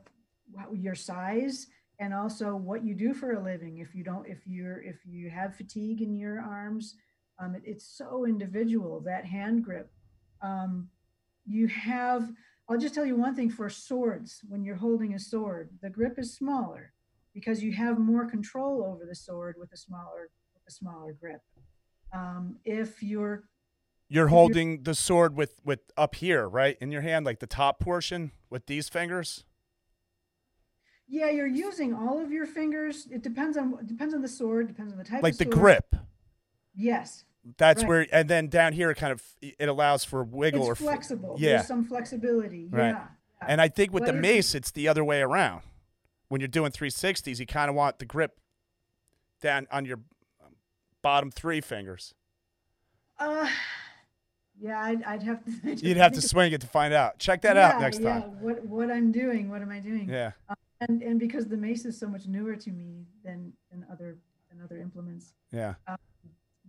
[0.74, 1.68] your size
[2.00, 3.80] and also what you do for a living.
[3.80, 6.96] If you don't, if you're if you have fatigue in your arms,
[7.40, 9.90] um, it, it's so individual that hand grip.
[10.42, 10.90] Um,
[11.46, 12.30] you have.
[12.70, 14.42] I'll just tell you one thing for swords.
[14.50, 16.92] When you're holding a sword, the grip is smaller
[17.34, 21.42] because you have more control over the sword with a smaller with a smaller grip.
[22.14, 23.44] Um, if you're
[24.10, 27.80] You're holding the sword with with up here, right, in your hand, like the top
[27.80, 29.44] portion with these fingers.
[31.08, 33.08] Yeah, you're using all of your fingers.
[33.10, 35.24] It depends on depends on the sword, depends on the type.
[35.24, 35.96] Like the grip.
[36.76, 37.24] Yes,
[37.58, 37.90] That's Right.
[37.90, 41.36] where, and then down here, it kind of it allows for wiggle it's or flexible.
[41.40, 42.68] Yeah, There's some flexibility.
[42.70, 42.90] Right.
[42.90, 43.08] Yeah.
[43.48, 45.62] and I think with the mace, it's the other way around.
[46.28, 48.40] When you're doing 360s, you kind of want the grip
[49.42, 50.02] down on your
[51.02, 52.14] bottom three fingers.
[53.18, 53.48] Uh,
[54.60, 55.52] yeah, I'd, I'd have to.
[55.72, 57.18] I'd You'd have to swing it to find out.
[57.18, 58.42] Check that yeah, out next yeah, time.
[58.42, 59.50] What what I'm doing?
[59.50, 60.10] What am I doing?
[60.10, 60.32] Yeah,
[60.82, 64.18] And and because the mace is so much newer to me than than other
[64.50, 65.34] than other implements.
[65.52, 65.74] yeah,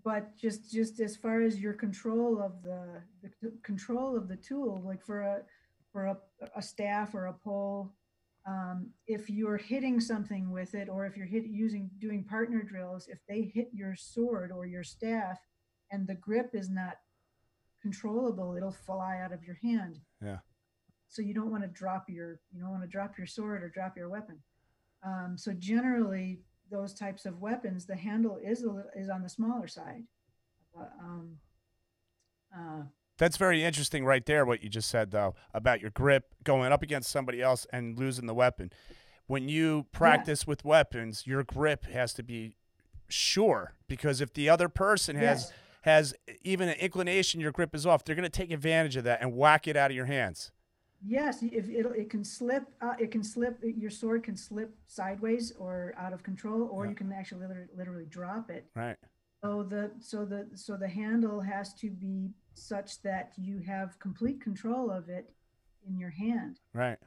[0.04, 4.80] but just just as far as your control of the, the control of the tool
[4.84, 5.42] like for a
[5.92, 6.16] for a,
[6.56, 7.92] a staff or a pole
[8.46, 13.08] um, if you're hitting something with it or if you're hit using doing partner drills
[13.08, 15.38] if they hit your sword or your staff
[15.90, 16.98] and the grip is not
[17.82, 20.38] controllable it'll fly out of your hand Yeah.
[21.08, 23.68] So you don't want to drop your you don't want to drop your sword or
[23.68, 24.38] drop your weapon
[25.04, 26.40] um, so generally
[26.70, 30.02] those types of weapons the handle is a, is on the smaller side
[30.74, 31.36] But, um,
[32.54, 32.82] uh,
[33.18, 34.44] that's very interesting, right there.
[34.46, 38.26] What you just said, though, about your grip going up against somebody else and losing
[38.26, 38.70] the weapon.
[39.26, 42.54] When you practice with weapons, your grip has to be
[43.08, 45.52] sure because if the other person has Yes.
[45.82, 49.20] has even an inclination your grip is off, they're going to take advantage of that
[49.20, 50.52] and whack it out of your hands.
[51.04, 55.52] Yes if it, it can slip uh, it can slip your sword can slip sideways
[55.58, 56.90] or out of control or Yeah.
[56.90, 58.96] you can actually literally, literally drop it Right.
[59.44, 64.40] So the so the so the handle has to be such that you have complete
[64.40, 65.32] control of it
[65.86, 66.58] in your hand.
[66.74, 66.98] Right.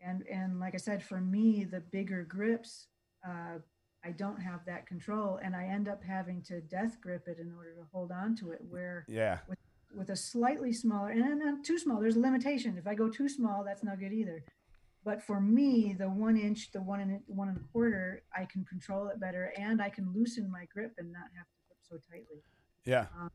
[0.00, 2.86] And and like I said, for me, the bigger grips,
[3.26, 3.58] uh,
[4.04, 7.52] I don't have that control, and I end up having to death grip it in
[7.52, 8.60] order to hold on to it.
[8.68, 9.38] Where Yeah.
[9.48, 9.58] with
[10.10, 12.76] a slightly smaller and not too small, there's a limitation.
[12.78, 14.42] If I go too small, that's not good either.
[15.04, 18.64] But for me, the one inch, the one and one and a quarter, I can
[18.64, 21.96] control it better, and I can loosen my grip and not have to grip so
[22.10, 22.42] tightly.
[22.84, 23.06] Yeah.
[23.20, 23.30] Um,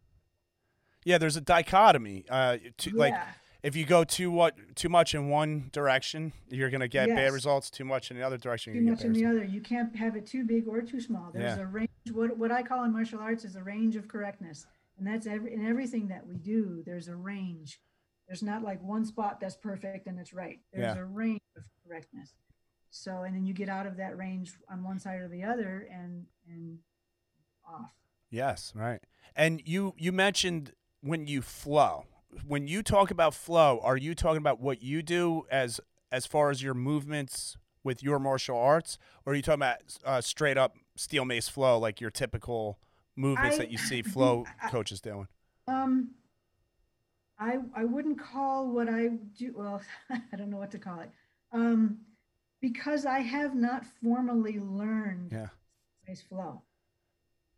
[1.03, 1.17] Yeah.
[1.17, 2.25] There's a dichotomy.
[2.29, 3.15] Uh, to, like
[3.63, 7.33] if you go too what too much in one direction, you're going to get bad
[7.33, 7.69] results.
[7.69, 9.43] Too much in the other direction, too much in get the other.
[9.43, 11.31] You can't have it too big or too small.
[11.33, 11.63] There's Yeah.
[11.63, 11.89] a range.
[12.13, 14.65] What what I call in martial arts is a range of correctness,
[14.97, 16.83] and that's every in everything that we do.
[16.85, 17.79] There's a range.
[18.27, 20.59] There's not like one spot that's perfect and it's right.
[20.73, 21.01] There's Yeah.
[21.01, 22.33] a range of correctness.
[22.89, 25.87] So and then you get out of that range on one side or the other
[25.91, 26.79] and and
[27.67, 27.91] off.
[28.29, 28.99] Yes, right.
[29.35, 32.05] And you you mentioned when you flow.
[32.45, 35.79] When you talk about flow, are you talking about what you do as
[36.11, 40.19] as far as your movements with your martial arts, or are you talking about uh,
[40.21, 42.79] straight up steel mace flow, like your typical
[43.17, 45.27] movements I- that you see flow I- coaches doing?
[45.67, 46.11] Um,
[47.39, 49.07] I I wouldn't call what I
[49.37, 49.53] do.
[49.55, 51.11] Well, I don't know what to call it.
[51.51, 51.99] Um,
[52.61, 55.47] because I have not formally learned Yeah.
[56.07, 56.63] mace flow.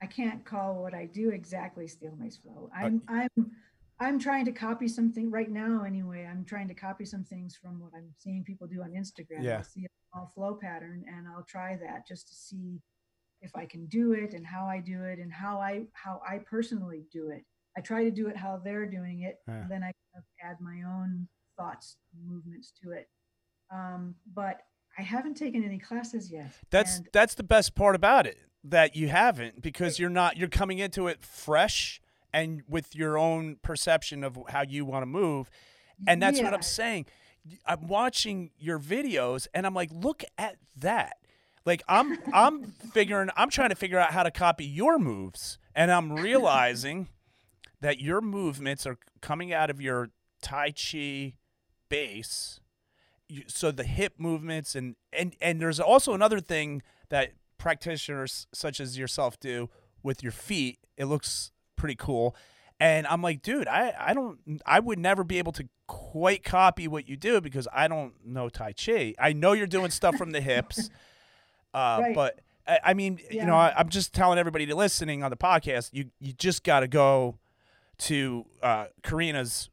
[0.01, 2.69] I can't call what I do exactly steel mace flow.
[2.75, 3.29] I'm I'm
[4.01, 5.83] I'm trying to copy something right now.
[5.83, 9.43] Anyway, I'm trying to copy some things from what I'm seeing people do on Instagram.
[9.43, 9.57] Yeah.
[9.57, 12.81] I'll see a small flow pattern, and I'll try that just to see
[13.41, 16.39] if I can do it and how I do it and how I how I
[16.39, 17.45] personally do it.
[17.77, 19.65] I try to do it how they're doing it, Yeah.
[19.69, 21.27] then I kind of add my own
[21.57, 23.09] thoughts, movements to it.
[23.71, 24.61] Um, but
[24.97, 26.51] I haven't taken any classes yet.
[26.71, 30.49] That's and that's the best part about it that you haven't because you're not you're
[30.49, 32.01] coming into it fresh
[32.33, 35.49] and with your own perception of how you want to move
[36.07, 37.05] and that's what I'm saying
[37.65, 41.17] I'm watching your videos and I'm like look at that
[41.65, 45.91] like I'm I'm figuring I'm trying to figure out how to copy your moves and
[45.91, 47.09] I'm realizing
[47.81, 50.09] that your movements are coming out of your
[50.41, 51.33] tai chi
[51.89, 52.59] base.
[53.47, 58.97] So the hip movements and and and there's also another thing that practitioners such as
[58.97, 59.69] yourself do
[60.01, 60.79] with your feet.
[60.97, 62.35] It looks pretty cool.
[62.81, 66.87] And i'm like dude i i don't i would never be able to quite copy
[66.87, 69.13] what you do because i don't know tai chi.
[69.19, 70.89] I know you're doing stuff from the hips
[71.73, 72.15] uh, Right.
[72.15, 75.37] but I, I mean you know I, i'm just telling everybody to listening on the
[75.37, 77.37] podcast you you just got to go
[77.99, 79.69] to uh, karina's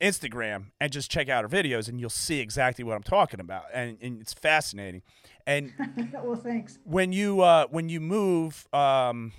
[0.00, 3.64] Instagram and just check out her videos, and you'll see exactly what I'm talking about,
[3.72, 5.02] and, and it's fascinating.
[5.46, 5.72] And
[6.12, 6.78] well, thanks.
[6.84, 9.32] when you uh, when you move, um,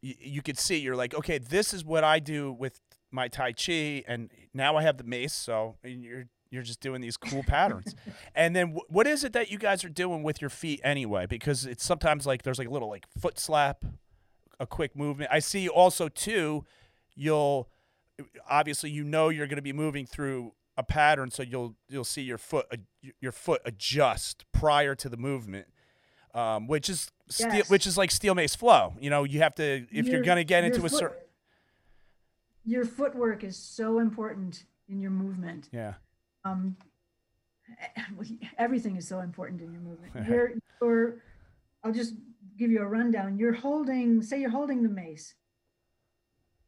[0.00, 2.80] you, you could see you're like, okay, this is what I do with
[3.10, 7.00] my Tai Chi, and now I have the mace, so and you're you're just doing
[7.00, 7.94] these cool patterns.
[8.34, 11.26] and then wh- what is it that you guys are doing with your feet anyway?
[11.26, 13.84] Because it's sometimes like there's like a little like foot slap,
[14.58, 15.30] a quick movement.
[15.32, 16.64] I see also too.
[17.14, 17.68] you'll
[18.48, 22.22] obviously you know you're going to be moving through a pattern, so you'll you'll see
[22.22, 22.66] your foot
[23.20, 25.66] your foot adjust prior to the movement,
[26.34, 27.70] um, which is steel, Yes.
[27.70, 28.94] which is like steel mace flow.
[29.00, 31.18] You know, you have to if you're going to get your into a certain
[32.64, 35.68] Your footwork is so important in your movement.
[35.72, 35.94] yeah
[36.44, 36.76] um,
[38.58, 40.12] everything is so important in your movement.
[40.28, 41.22] You're, you're,
[41.84, 42.14] I'll just
[42.56, 43.38] give you a rundown.
[43.38, 45.34] You're holding, say you're holding the mace.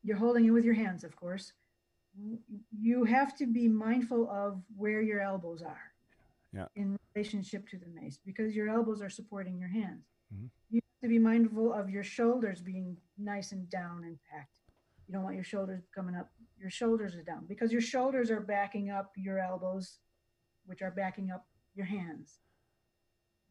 [0.03, 1.53] You're holding it with your hands, of course.
[2.81, 5.93] You have to be mindful of where your elbows are
[6.53, 6.67] Yeah.
[6.75, 10.05] in relationship to the mace because your elbows are supporting your hands.
[10.35, 10.49] Mhm.
[10.71, 14.57] You have to be mindful of your shoulders being nice and down and packed.
[15.07, 16.31] You don't want your shoulders coming up.
[16.61, 19.99] Your shoulders are down because your shoulders are backing up your elbows,
[20.67, 22.41] which are backing up your hands.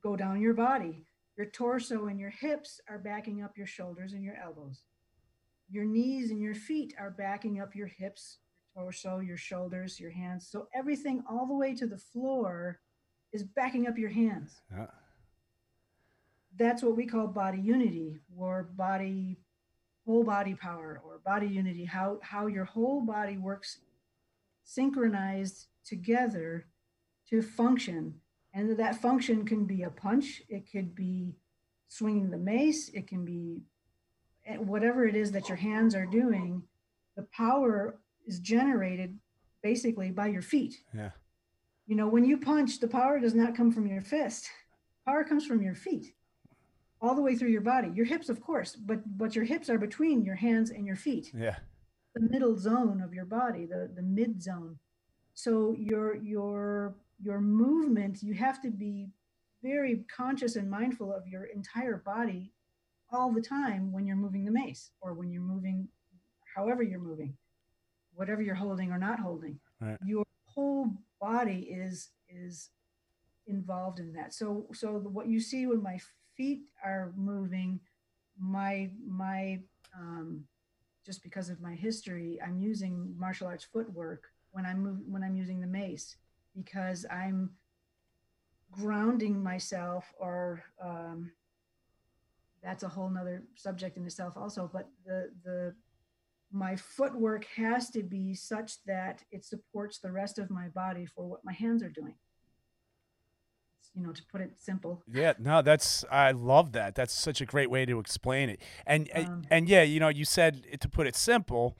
[0.03, 1.05] Go down your body.
[1.35, 4.83] Your torso and your hips are backing up your shoulders and your elbows.
[5.69, 8.37] Your knees and your feet are backing up your hips,
[8.75, 10.47] your torso, your shoulders, your hands.
[10.51, 12.79] So everything all the way to the floor
[13.31, 14.87] is backing up your hands yeah
[16.57, 19.37] that's what we call body unity or body
[20.09, 23.77] whole body power or body unity how how your whole body works
[24.63, 26.65] synchronized together
[27.29, 28.15] to function.
[28.55, 31.35] And that function can be a punch it could be
[31.89, 33.61] swinging the mace it can be
[34.47, 36.63] eh, whatever it is that your hands are doing
[37.15, 39.15] the power is generated
[39.61, 40.73] basically by your feet.
[40.95, 41.11] Yeah.
[41.85, 44.49] You know, when you punch, the power does not come from your fist.
[45.05, 46.13] Power comes from your feet,
[47.01, 47.89] all the way through your body.
[47.93, 51.31] Your hips, of course, but but your hips are between your hands and your feet,
[51.33, 51.57] yeah
[52.15, 54.77] the middle zone of your body, the the mid zone.
[55.33, 59.09] So your your your movement, you have to be
[59.61, 62.51] very conscious and mindful of your entire body
[63.11, 65.87] all the time when you're moving the mace or when you're moving
[66.55, 67.35] however you're moving
[68.13, 69.97] whatever you're holding or not holding Right.
[70.05, 72.69] your whole body is is
[73.47, 75.97] involved in that so so what you see when my
[76.39, 77.81] feet are moving
[78.39, 79.59] my my
[79.93, 80.41] um
[81.05, 85.35] just because of my history i'm using martial arts footwork when i'm move, when i'm
[85.35, 86.15] using the mace
[86.55, 87.49] because i'm
[88.71, 91.29] grounding myself or um
[92.63, 95.75] that's a whole nother subject in itself also but the the
[96.53, 101.27] my footwork has to be such that it supports the rest of my body for
[101.27, 102.15] what my hands are doing
[103.95, 106.95] you know to put it simple Yeah, no, that's I love that.
[106.95, 108.61] That's such a great way to explain it.
[108.85, 111.75] And and, Um, and yeah, you know, you said it- to put it simple,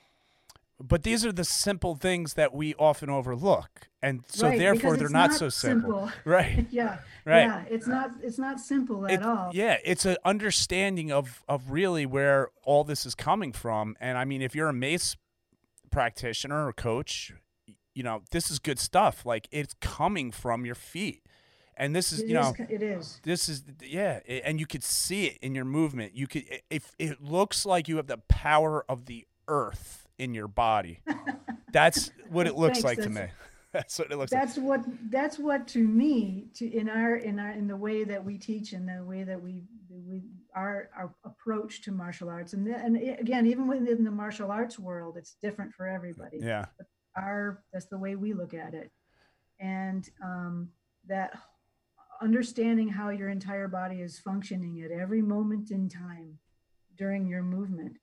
[0.80, 5.10] but these are the simple things that we often overlook, and so Right, therefore they're
[5.10, 6.12] not, not so simple, simple.
[6.26, 6.68] right?
[6.72, 7.42] yeah Right.
[7.48, 11.70] yeah it's not it's not simple at It- all Yeah, it's an understanding of of
[11.72, 13.96] really where all this is coming from.
[14.00, 15.16] And I mean, if you're a mace
[15.92, 17.34] practitioner or coach,
[17.94, 19.26] you know, this is good stuff.
[19.26, 21.24] Like it's coming from your feet.
[21.80, 24.84] And this is, It you know, is- it is this is yeah, and you could
[24.84, 26.14] see it in your movement.
[26.16, 30.48] You could if it looks like you have the power of the earth in your
[30.50, 31.00] body.
[31.72, 33.28] That's what it looks Thanks, like to me.
[33.72, 34.42] that's- what it looks like.
[34.42, 38.26] that's what that's what to me to in our in our in the way that
[38.26, 40.24] we teach and the way that we we
[40.56, 44.80] our our approach to martial arts and the, and again even within the martial arts
[44.80, 46.66] world it's different for everybody Yeah.
[47.16, 48.92] our that's the way we look at it
[49.60, 50.70] and um,
[51.08, 51.38] that
[52.22, 56.38] understanding how your entire body is functioning at every moment in time
[56.98, 57.94] during your movement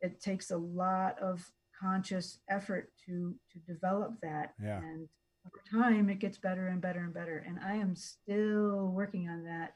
[0.00, 1.50] it takes a lot of
[1.80, 4.78] conscious effort to to develop that Yeah.
[4.78, 5.08] and
[5.46, 9.44] over time it gets better and better and better and i am still working on
[9.44, 9.72] that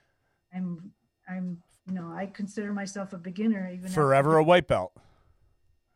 [0.55, 0.93] i'm
[1.29, 4.93] i'm you know i consider myself a beginner even after Forever a white belt.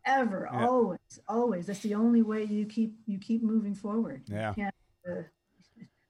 [0.07, 0.67] ever Yeah.
[0.67, 0.99] always
[1.29, 4.55] always that's the only way you keep you keep moving forward Yeah.
[5.09, 5.23] Uh,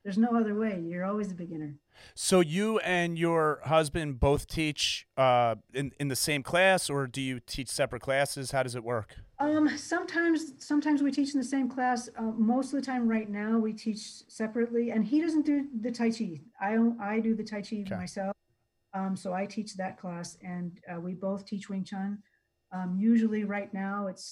[0.04, 1.74] there's no other way you're always a beginner
[2.14, 7.20] So you and your husband both teach uh, in in the same class, or do
[7.20, 8.52] you teach separate classes?
[8.52, 9.16] How does it work?
[9.38, 13.28] um sometimes sometimes we teach in the same class uh, most of the time right
[13.42, 16.30] now we teach separately and he doesn't do the tai chi
[16.60, 16.72] i
[17.12, 17.96] i do the tai chi Okay.
[17.96, 18.34] myself
[18.98, 22.18] um, so i teach that class and uh, we both teach wing chun
[22.76, 24.26] um, usually right now it's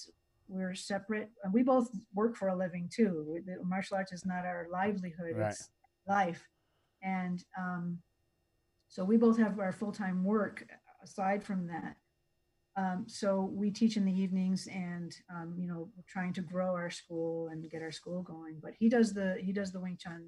[0.49, 4.45] we're separate and we both work for a living too the martial arts is not
[4.45, 5.49] our livelihood Right.
[5.51, 5.69] it's
[6.07, 6.47] life
[7.03, 7.99] and um,
[8.87, 10.65] so we both have our full-time work
[11.03, 11.95] aside from that
[12.75, 16.89] um, so we teach in the evenings and um, you know trying to grow our
[16.89, 20.27] school and get our school going but he does the he does the wing chun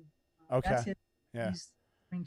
[0.52, 0.90] uh, that's Okay.
[0.92, 0.96] his,
[1.34, 1.50] Yeah.
[1.50, 1.70] he's
[2.12, 2.26] wing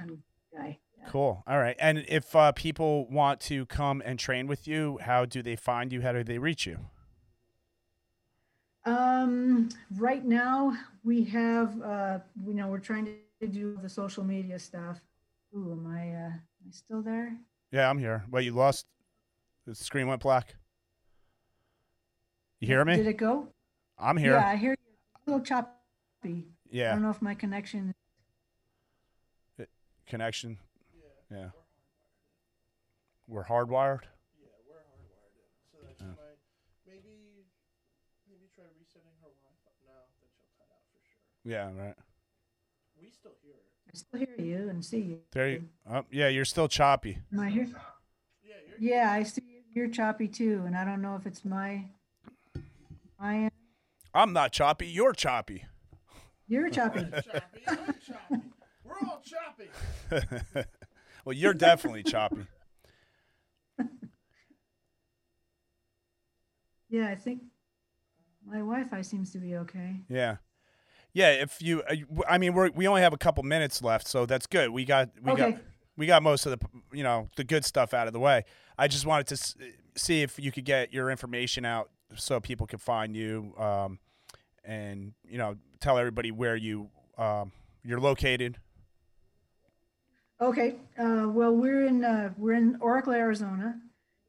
[0.00, 0.18] chun
[0.54, 1.04] guy yeah.
[1.10, 1.44] Cool.
[1.46, 1.76] All right.
[1.78, 5.92] And if uh, people want to come and train with you, how do they find
[5.92, 6.00] you?
[6.02, 6.86] How do they reach you?
[8.88, 13.08] Um, right now we have, uh, you know, we're trying
[13.40, 15.00] to do the social media stuff.
[15.54, 17.36] Ooh, am I, uh, am I still there?
[17.70, 18.24] Yeah, I'm here.
[18.30, 18.86] Wait, you lost?
[19.66, 20.54] The screen went black.
[22.60, 22.96] You hear me?
[22.96, 23.48] Did it go?
[23.98, 24.32] I'm here.
[24.32, 24.76] Yeah, I hear you.
[25.26, 26.46] A little choppy.
[26.70, 26.90] Yeah.
[26.90, 27.94] I don't know if my connection.
[30.06, 30.58] connection.
[31.30, 31.50] Yeah.
[33.26, 34.08] We're hardwired.
[34.40, 36.16] Yeah, we're hardwired it so that she Yeah.
[36.16, 36.40] might
[36.86, 37.44] maybe
[38.26, 39.68] maybe try resetting her Wi-Fi.
[39.84, 41.20] No, then she'll cut out for sure.
[41.48, 41.94] Yeah, right.
[43.00, 43.54] We still hear.
[43.88, 45.20] I still hear you and see you.
[45.32, 45.64] There you.
[45.90, 47.16] Oh, yeah, you're still choppy.
[47.32, 47.66] Am I here?
[48.44, 49.62] Yeah, Yeah, I see you.
[49.72, 51.86] you're choppy too, and I don't know if it's my
[53.18, 53.50] my end.
[54.12, 54.88] I'm not choppy.
[54.88, 55.64] You're choppy.
[56.48, 57.00] You're choppy.
[57.00, 57.62] choppy.
[57.66, 58.42] I'm choppy.
[58.84, 59.70] We're all choppy.
[61.24, 62.44] well, you're definitely choppy.
[66.90, 67.40] yeah, I think
[68.46, 69.96] my Wi-Fi seems to be okay.
[70.10, 70.36] Yeah.
[71.18, 71.82] Yeah, if you,
[72.28, 74.70] I mean, we're, we only have a couple minutes left, so that's good.
[74.70, 75.50] We got, we Okay.
[75.50, 75.60] got,
[75.96, 78.44] we got most of the, you know, the good stuff out of the way.
[78.78, 79.56] I just wanted to s-
[79.96, 83.98] see if you could get your information out so people could find you, um,
[84.62, 86.88] and you know, tell everybody where you,
[87.18, 87.50] um,
[87.82, 88.58] you're located.
[90.40, 90.76] Okay.
[90.96, 93.74] Uh, well, we're in uh, we're in Oracle, Arizona,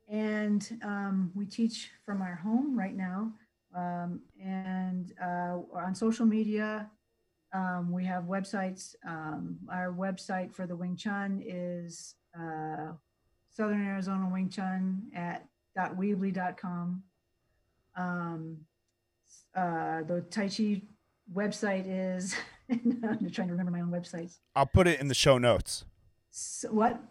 [0.09, 3.31] and um, we teach from our home right now.
[3.75, 6.89] Um, and uh, on social media,
[7.53, 8.95] um, we have websites.
[9.07, 12.93] Um, our website for the Wing Chun is uh,
[13.51, 15.47] Southern Arizona Wing Chun at
[15.77, 17.03] .weebly.com.
[17.95, 18.57] Um,
[19.55, 20.81] uh, the Tai Chi
[21.33, 22.35] website is.
[22.71, 24.37] I'm trying to remember my own websites.
[24.55, 25.85] I'll put it in the show notes.
[26.29, 27.01] So, what?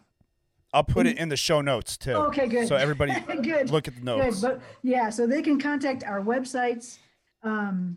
[0.72, 2.12] I'll put it in the show notes too.
[2.12, 2.68] Okay, good.
[2.68, 3.12] So everybody
[3.42, 3.70] good.
[3.70, 4.40] look at the notes.
[4.40, 6.98] Good, but yeah, so they can contact our websites
[7.42, 7.96] um,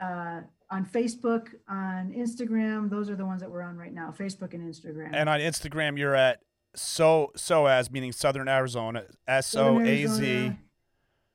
[0.00, 0.40] uh,
[0.70, 2.88] on Facebook, on Instagram.
[2.88, 5.10] Those are the ones that we're on right now: Facebook and Instagram.
[5.12, 6.40] And on Instagram, you're at
[6.74, 10.52] so soaz meaning Southern Arizona, S O A Z.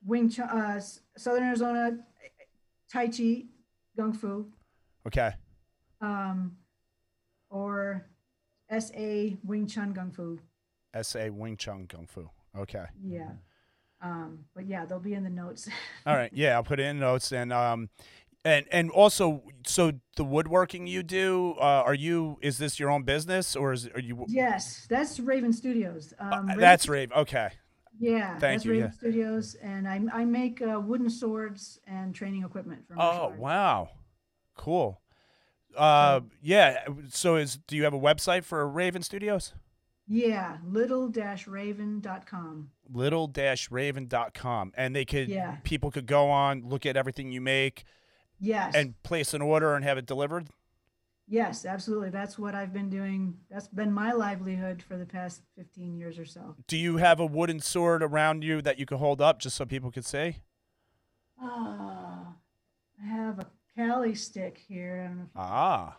[0.04, 0.82] Wing Chun, uh,
[1.16, 1.92] Southern Arizona,
[2.92, 3.44] Tai Chi,
[3.96, 4.48] Gung Fu,
[5.06, 5.32] Okay.
[6.02, 6.58] um,
[7.52, 8.08] or
[8.70, 10.40] S A Wing Chun Gung Fu.
[10.94, 12.30] S A Wing Chun Kung Fu.
[12.58, 12.86] Okay.
[13.04, 13.32] Yeah.
[14.02, 15.70] Um, but yeah, they'll be in the notes.
[16.06, 16.32] All right.
[16.34, 17.90] Yeah, I'll put it in notes and um
[18.44, 23.04] and and also so the woodworking you do, uh, are you is this your own
[23.04, 26.14] business or is are you yes, that's Raven Studios.
[26.20, 27.12] Um, Uh, Raven that's Rave.
[27.12, 27.50] Okay.
[28.00, 28.98] Yeah, Thank that's you, Raven yeah.
[28.98, 33.90] Studios, and I I make uh, wooden swords and training equipment for Oh, wow.
[34.58, 35.00] Cool.
[35.78, 39.54] Uh yeah, so is do you have a website for Raven Studios?
[40.16, 42.72] Yeah, little-raven.com.
[42.92, 45.56] little-raven.com and they could Yeah.
[45.64, 47.86] people could go on, look at everything you make
[48.38, 50.50] Yes, and place an order and have it delivered?
[51.30, 52.10] yes, absolutely.
[52.10, 53.40] That's what I've been doing.
[53.50, 56.58] That's been my livelihood for the past 15 years or so.
[56.68, 59.66] Do you have a wooden sword around you that you could hold up just so
[59.66, 60.40] people could see?
[61.40, 62.36] Ah,
[63.02, 63.48] I have a
[63.78, 65.04] Kali stick here.
[65.04, 65.98] I don't know if- Ah.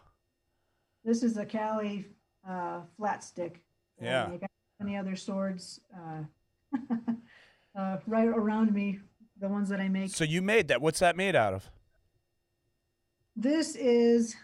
[1.03, 2.09] This is a Kali
[2.47, 3.63] uh, flat stick.
[4.03, 4.25] I Yeah.
[4.43, 4.47] I
[4.81, 6.25] Any other swords uh,
[7.79, 8.99] uh, right around me?
[9.41, 10.11] The ones that I make.
[10.11, 10.81] So you made that.
[10.81, 11.69] What's that made out of?
[13.35, 14.37] This is,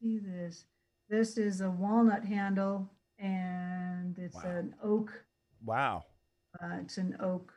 [0.00, 0.64] see this,
[1.08, 2.88] this is a walnut handle
[3.18, 4.42] and it's Wow.
[4.50, 5.24] an oak,
[5.64, 6.04] Wow.
[6.60, 7.52] uh, it's an oak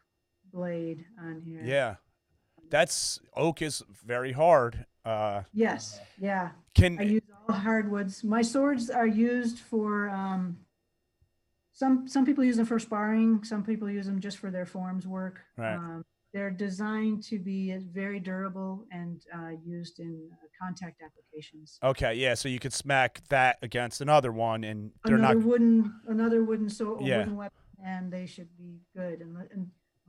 [0.52, 1.62] blade on here.
[1.64, 1.96] Yeah.
[2.70, 4.86] That's oak is very hard.
[5.06, 6.52] Uh Yes, yeah.
[6.76, 8.24] can I use all hardwoods.
[8.26, 10.58] My swords are used for, um,
[11.78, 13.44] some, some people use them for sparring.
[13.44, 15.42] Some people use them just for their forms work.
[15.58, 15.76] Right.
[15.76, 16.04] Um,
[16.34, 21.78] they're designed to be very durable and, uh, used in uh, contact applications.
[21.84, 25.94] Okay, yeah, so you could smack that against another one and they're another not wooden
[26.08, 27.20] another wooden so Yeah.
[27.20, 29.48] wooden weapon and they should be good unless,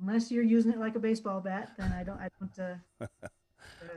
[0.01, 3.07] unless you're using it like a baseball bat then i don't i don't uh,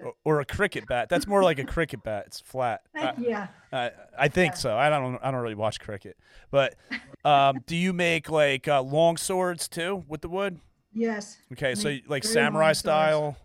[0.02, 1.10] or- or a cricket bat.
[1.10, 2.24] That's more like a cricket bat.
[2.28, 2.82] It's flat.
[2.96, 4.78] I, yeah I, I think so.
[4.78, 6.18] I don't I don't really watch cricket.
[6.50, 6.76] But
[7.24, 10.60] um, do you make like uh, long swords too with the wood?
[10.94, 13.38] yes Okay, so like samurai style.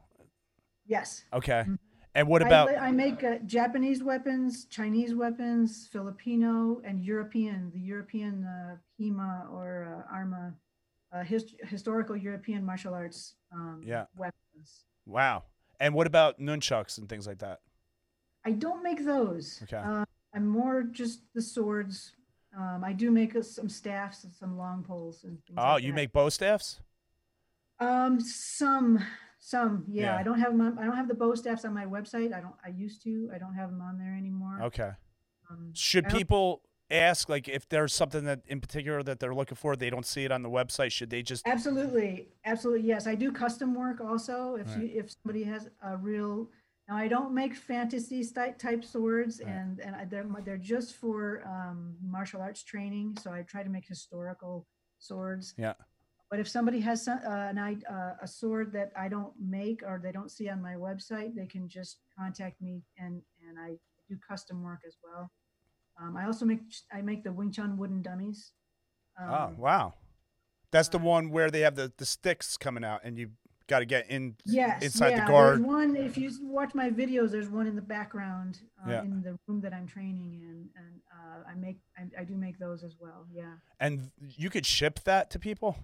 [0.86, 1.64] yes Okay.
[1.66, 1.78] Mhm.
[2.14, 8.42] And what about i, make uh, japanese weapons chinese weapons filipino and european the european
[8.44, 9.68] uh, hema or
[10.08, 10.54] uh, arma
[11.12, 14.06] uh, his, historical european martial arts um, Yeah.
[14.16, 15.42] weapons wow?
[15.80, 17.60] And what about nunchucks and things like that?
[18.44, 19.60] I don't make those.
[19.64, 19.76] Okay.
[19.76, 20.04] Uh,
[20.34, 22.12] I'm more just the swords.
[22.56, 25.82] Um, I do make uh, some staffs and some long poles and things Oh, like
[25.82, 25.96] you that.
[25.96, 26.80] make bo staffs?
[27.80, 29.04] um some
[29.38, 30.04] Some, yeah.
[30.04, 30.16] Yeah.
[30.16, 30.60] I don't have them.
[30.62, 32.32] On, I don't have the bo staffs on my website.
[32.34, 32.54] I don't.
[32.64, 33.30] I used to.
[33.34, 34.58] I don't have them on there anymore.
[34.62, 34.90] Okay.
[35.50, 39.76] Um, Should people ask like if there's something that in particular that they're looking for,
[39.76, 40.92] they don't see it on the website?
[40.92, 42.86] Should they just Absolutely, absolutely.
[42.86, 44.56] Yes, I do custom work also.
[44.56, 44.90] If Right.
[44.90, 46.50] you, if somebody has a real,
[46.88, 49.52] now I don't make fantasy type swords, Right.
[49.52, 53.16] and and I, they're they're just for um, martial arts training.
[53.20, 54.66] So I try to make historical
[54.98, 55.54] swords.
[55.58, 55.74] Yeah.
[56.28, 59.82] But if somebody has some, uh, an, i- uh, a sword that I don't make
[59.84, 63.76] or they don't see on my website, they can just contact me, and and I
[64.08, 65.30] do custom work as well.
[66.00, 66.60] Um, I also make
[66.92, 68.52] I make the Wing Chun wooden dummies.
[69.20, 69.94] Oh, Um, wow.
[70.70, 73.30] That's the one where they have the, the sticks coming out and you
[73.66, 75.58] got to get in Yes, inside yeah, the guard.
[75.58, 79.02] There's one, if you watch my videos, there's one in the background uh, Yeah.
[79.02, 82.58] in the room that I'm training in, and uh, I make I, I do make
[82.58, 83.26] those as well.
[83.32, 83.54] Yeah.
[83.80, 85.76] And you could ship that to people?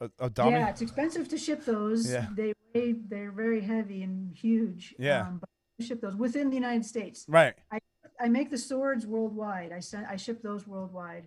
[0.00, 0.52] A, a dummy?
[0.52, 2.10] Yeah, it's expensive to ship those.
[2.10, 2.26] Yeah.
[2.34, 4.94] They weigh, they're very heavy and huge.
[4.98, 5.26] Yeah.
[5.26, 7.26] Um, but ship those within the United States.
[7.28, 7.54] Right.
[7.70, 7.80] I
[8.28, 9.72] make the swords worldwide.
[9.72, 11.26] I send I ship those worldwide.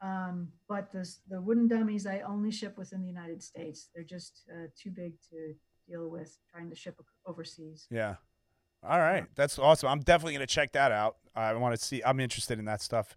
[0.00, 3.88] Um, but the the wooden dummies I only ship within the United States.
[3.94, 5.54] They're just uh, too big to
[5.88, 7.86] deal with trying to ship overseas.
[7.90, 8.16] Yeah.
[8.84, 9.26] All right.
[9.36, 9.88] That's awesome.
[9.88, 11.16] I'm definitely going to check that out.
[11.36, 12.02] I want to see.
[12.04, 13.14] I'm interested in that stuff.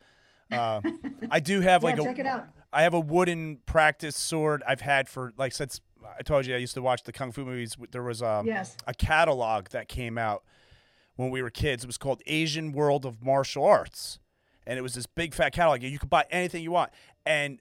[0.52, 0.82] Uh,
[1.32, 2.48] I do have yeah, like a check it out.
[2.72, 5.82] I have a wooden practice sword I've had for like since
[6.18, 7.78] I told you I used to watch the kung fu movies.
[7.92, 8.78] There was um, Yes.
[8.86, 10.44] a catalog that came out
[11.16, 11.84] when we were kids.
[11.84, 14.20] It was called Asian World of Martial Arts,
[14.66, 15.82] and it was this big fat catalog.
[15.84, 16.92] You could buy anything you want,
[17.26, 17.60] and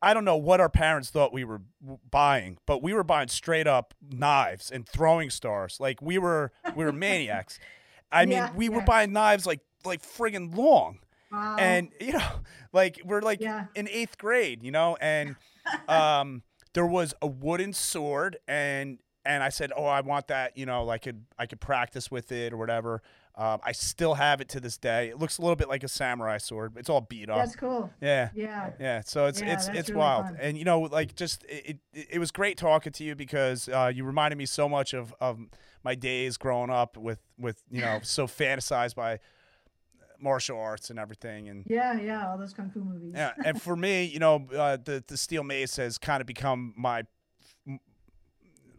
[0.00, 1.60] I don't know what our parents thought we were
[2.10, 5.78] buying, but we were buying straight up knives and throwing stars.
[5.78, 7.58] Like we were we were maniacs.
[8.10, 11.00] I mean, Yeah, we were buying knives like like friggin' long
[11.30, 11.56] Wow.
[11.58, 12.26] and you know
[12.72, 13.66] like we're like Yeah.
[13.74, 15.36] in eighth grade you know and
[15.88, 16.42] um
[16.74, 20.88] there was a wooden sword and and i said oh i want that you know
[20.90, 23.02] i could i could practice with it or whatever
[23.36, 25.88] um, i still have it to this day it looks a little bit like a
[25.88, 27.90] samurai sword it's all beat up That's cool.
[28.00, 28.70] yeah Yeah.
[28.78, 30.36] yeah, so it's Yeah, it's it's really wild, fun.
[30.40, 33.90] and you know, like just it, it, it was great talking to you because uh,
[33.94, 35.38] you reminded me so much of, of
[35.82, 39.18] my days growing up with with you know so fantasized by
[40.20, 43.12] martial arts and everything, and Yeah, yeah, all those kung fu movies.
[43.14, 46.72] yeah, and for me, you know, uh, the the steel mace has kind of become
[46.76, 47.02] my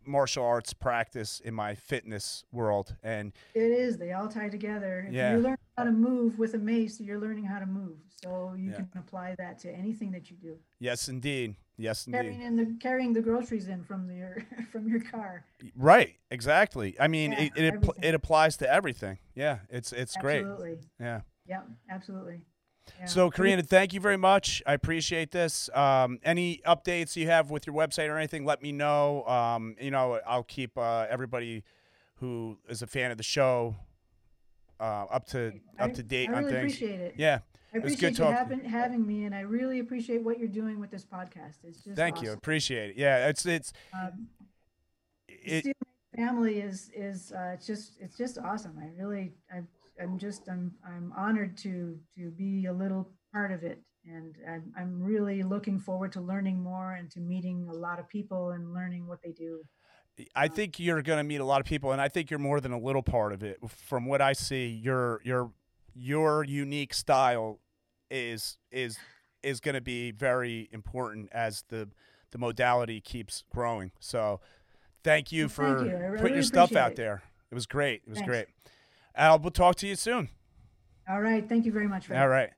[0.08, 3.98] martial arts practice in my fitness world, and It is.
[3.98, 5.06] They all tie together.
[5.08, 5.34] If Yeah.
[5.36, 7.98] you learn how to move with a mace, you're learning how to move.
[8.24, 8.78] So you Yeah.
[8.78, 10.58] can apply that to anything that you do.
[10.80, 14.38] yes, indeed, yes, Carrying indeed, in the carrying the groceries in from your
[14.72, 15.46] from your car.
[15.76, 16.96] right, exactly.
[17.00, 19.20] I mean, Yeah, it it, it applies to everything.
[19.36, 20.46] Yeah, it's it's great.
[20.46, 20.80] Absolutely.
[21.00, 21.22] Yeah.
[21.48, 22.42] Yeah, absolutely.
[23.00, 23.06] Yeah.
[23.06, 24.62] So, Karina, thank you very much.
[24.66, 25.70] I appreciate this.
[25.74, 29.26] Um, any updates you have with your website or anything, let me know.
[29.26, 31.64] Um, you know, I'll keep uh, everybody
[32.16, 33.76] who is a fan of the show
[34.80, 36.74] uh, up to up to date I on really things.
[36.74, 37.16] appreciate it.
[37.18, 37.40] Yeah,
[37.74, 40.40] I was appreciate good you talking to having, having me, and I really appreciate what
[40.40, 41.58] you're doing with this podcast.
[41.64, 42.32] It's just thank you.
[42.32, 42.98] Appreciate it.
[42.98, 44.28] Yeah, it's it's Um,
[45.28, 45.76] it,
[46.16, 48.78] family is is uh, it's just it's just awesome.
[48.82, 49.62] I really I
[50.02, 54.74] I'm just I'm I'm honored to to be a little part of it, and I'm
[54.78, 58.74] I'm really looking forward to learning more and to meeting a lot of people and
[58.74, 59.62] learning what they do.
[60.36, 62.62] I think you're going to meet a lot of people, and I think you're more
[62.62, 63.60] than a little part of it.
[63.68, 65.52] From what I see, your your
[65.94, 67.60] your unique style
[68.10, 68.98] is is
[69.44, 71.90] is going to be very important as the
[72.32, 73.92] the modality keeps growing.
[74.00, 74.40] So,
[75.04, 75.98] thank you for thank you.
[75.98, 76.98] I putting your stuff appreciate out it.
[76.98, 77.24] there.
[77.52, 78.02] It was great.
[78.06, 78.30] It was Thanks.
[78.30, 78.48] great.
[79.18, 80.30] We'll talk to you soon.
[81.10, 82.10] All right, thank you very much.
[82.12, 82.50] All right.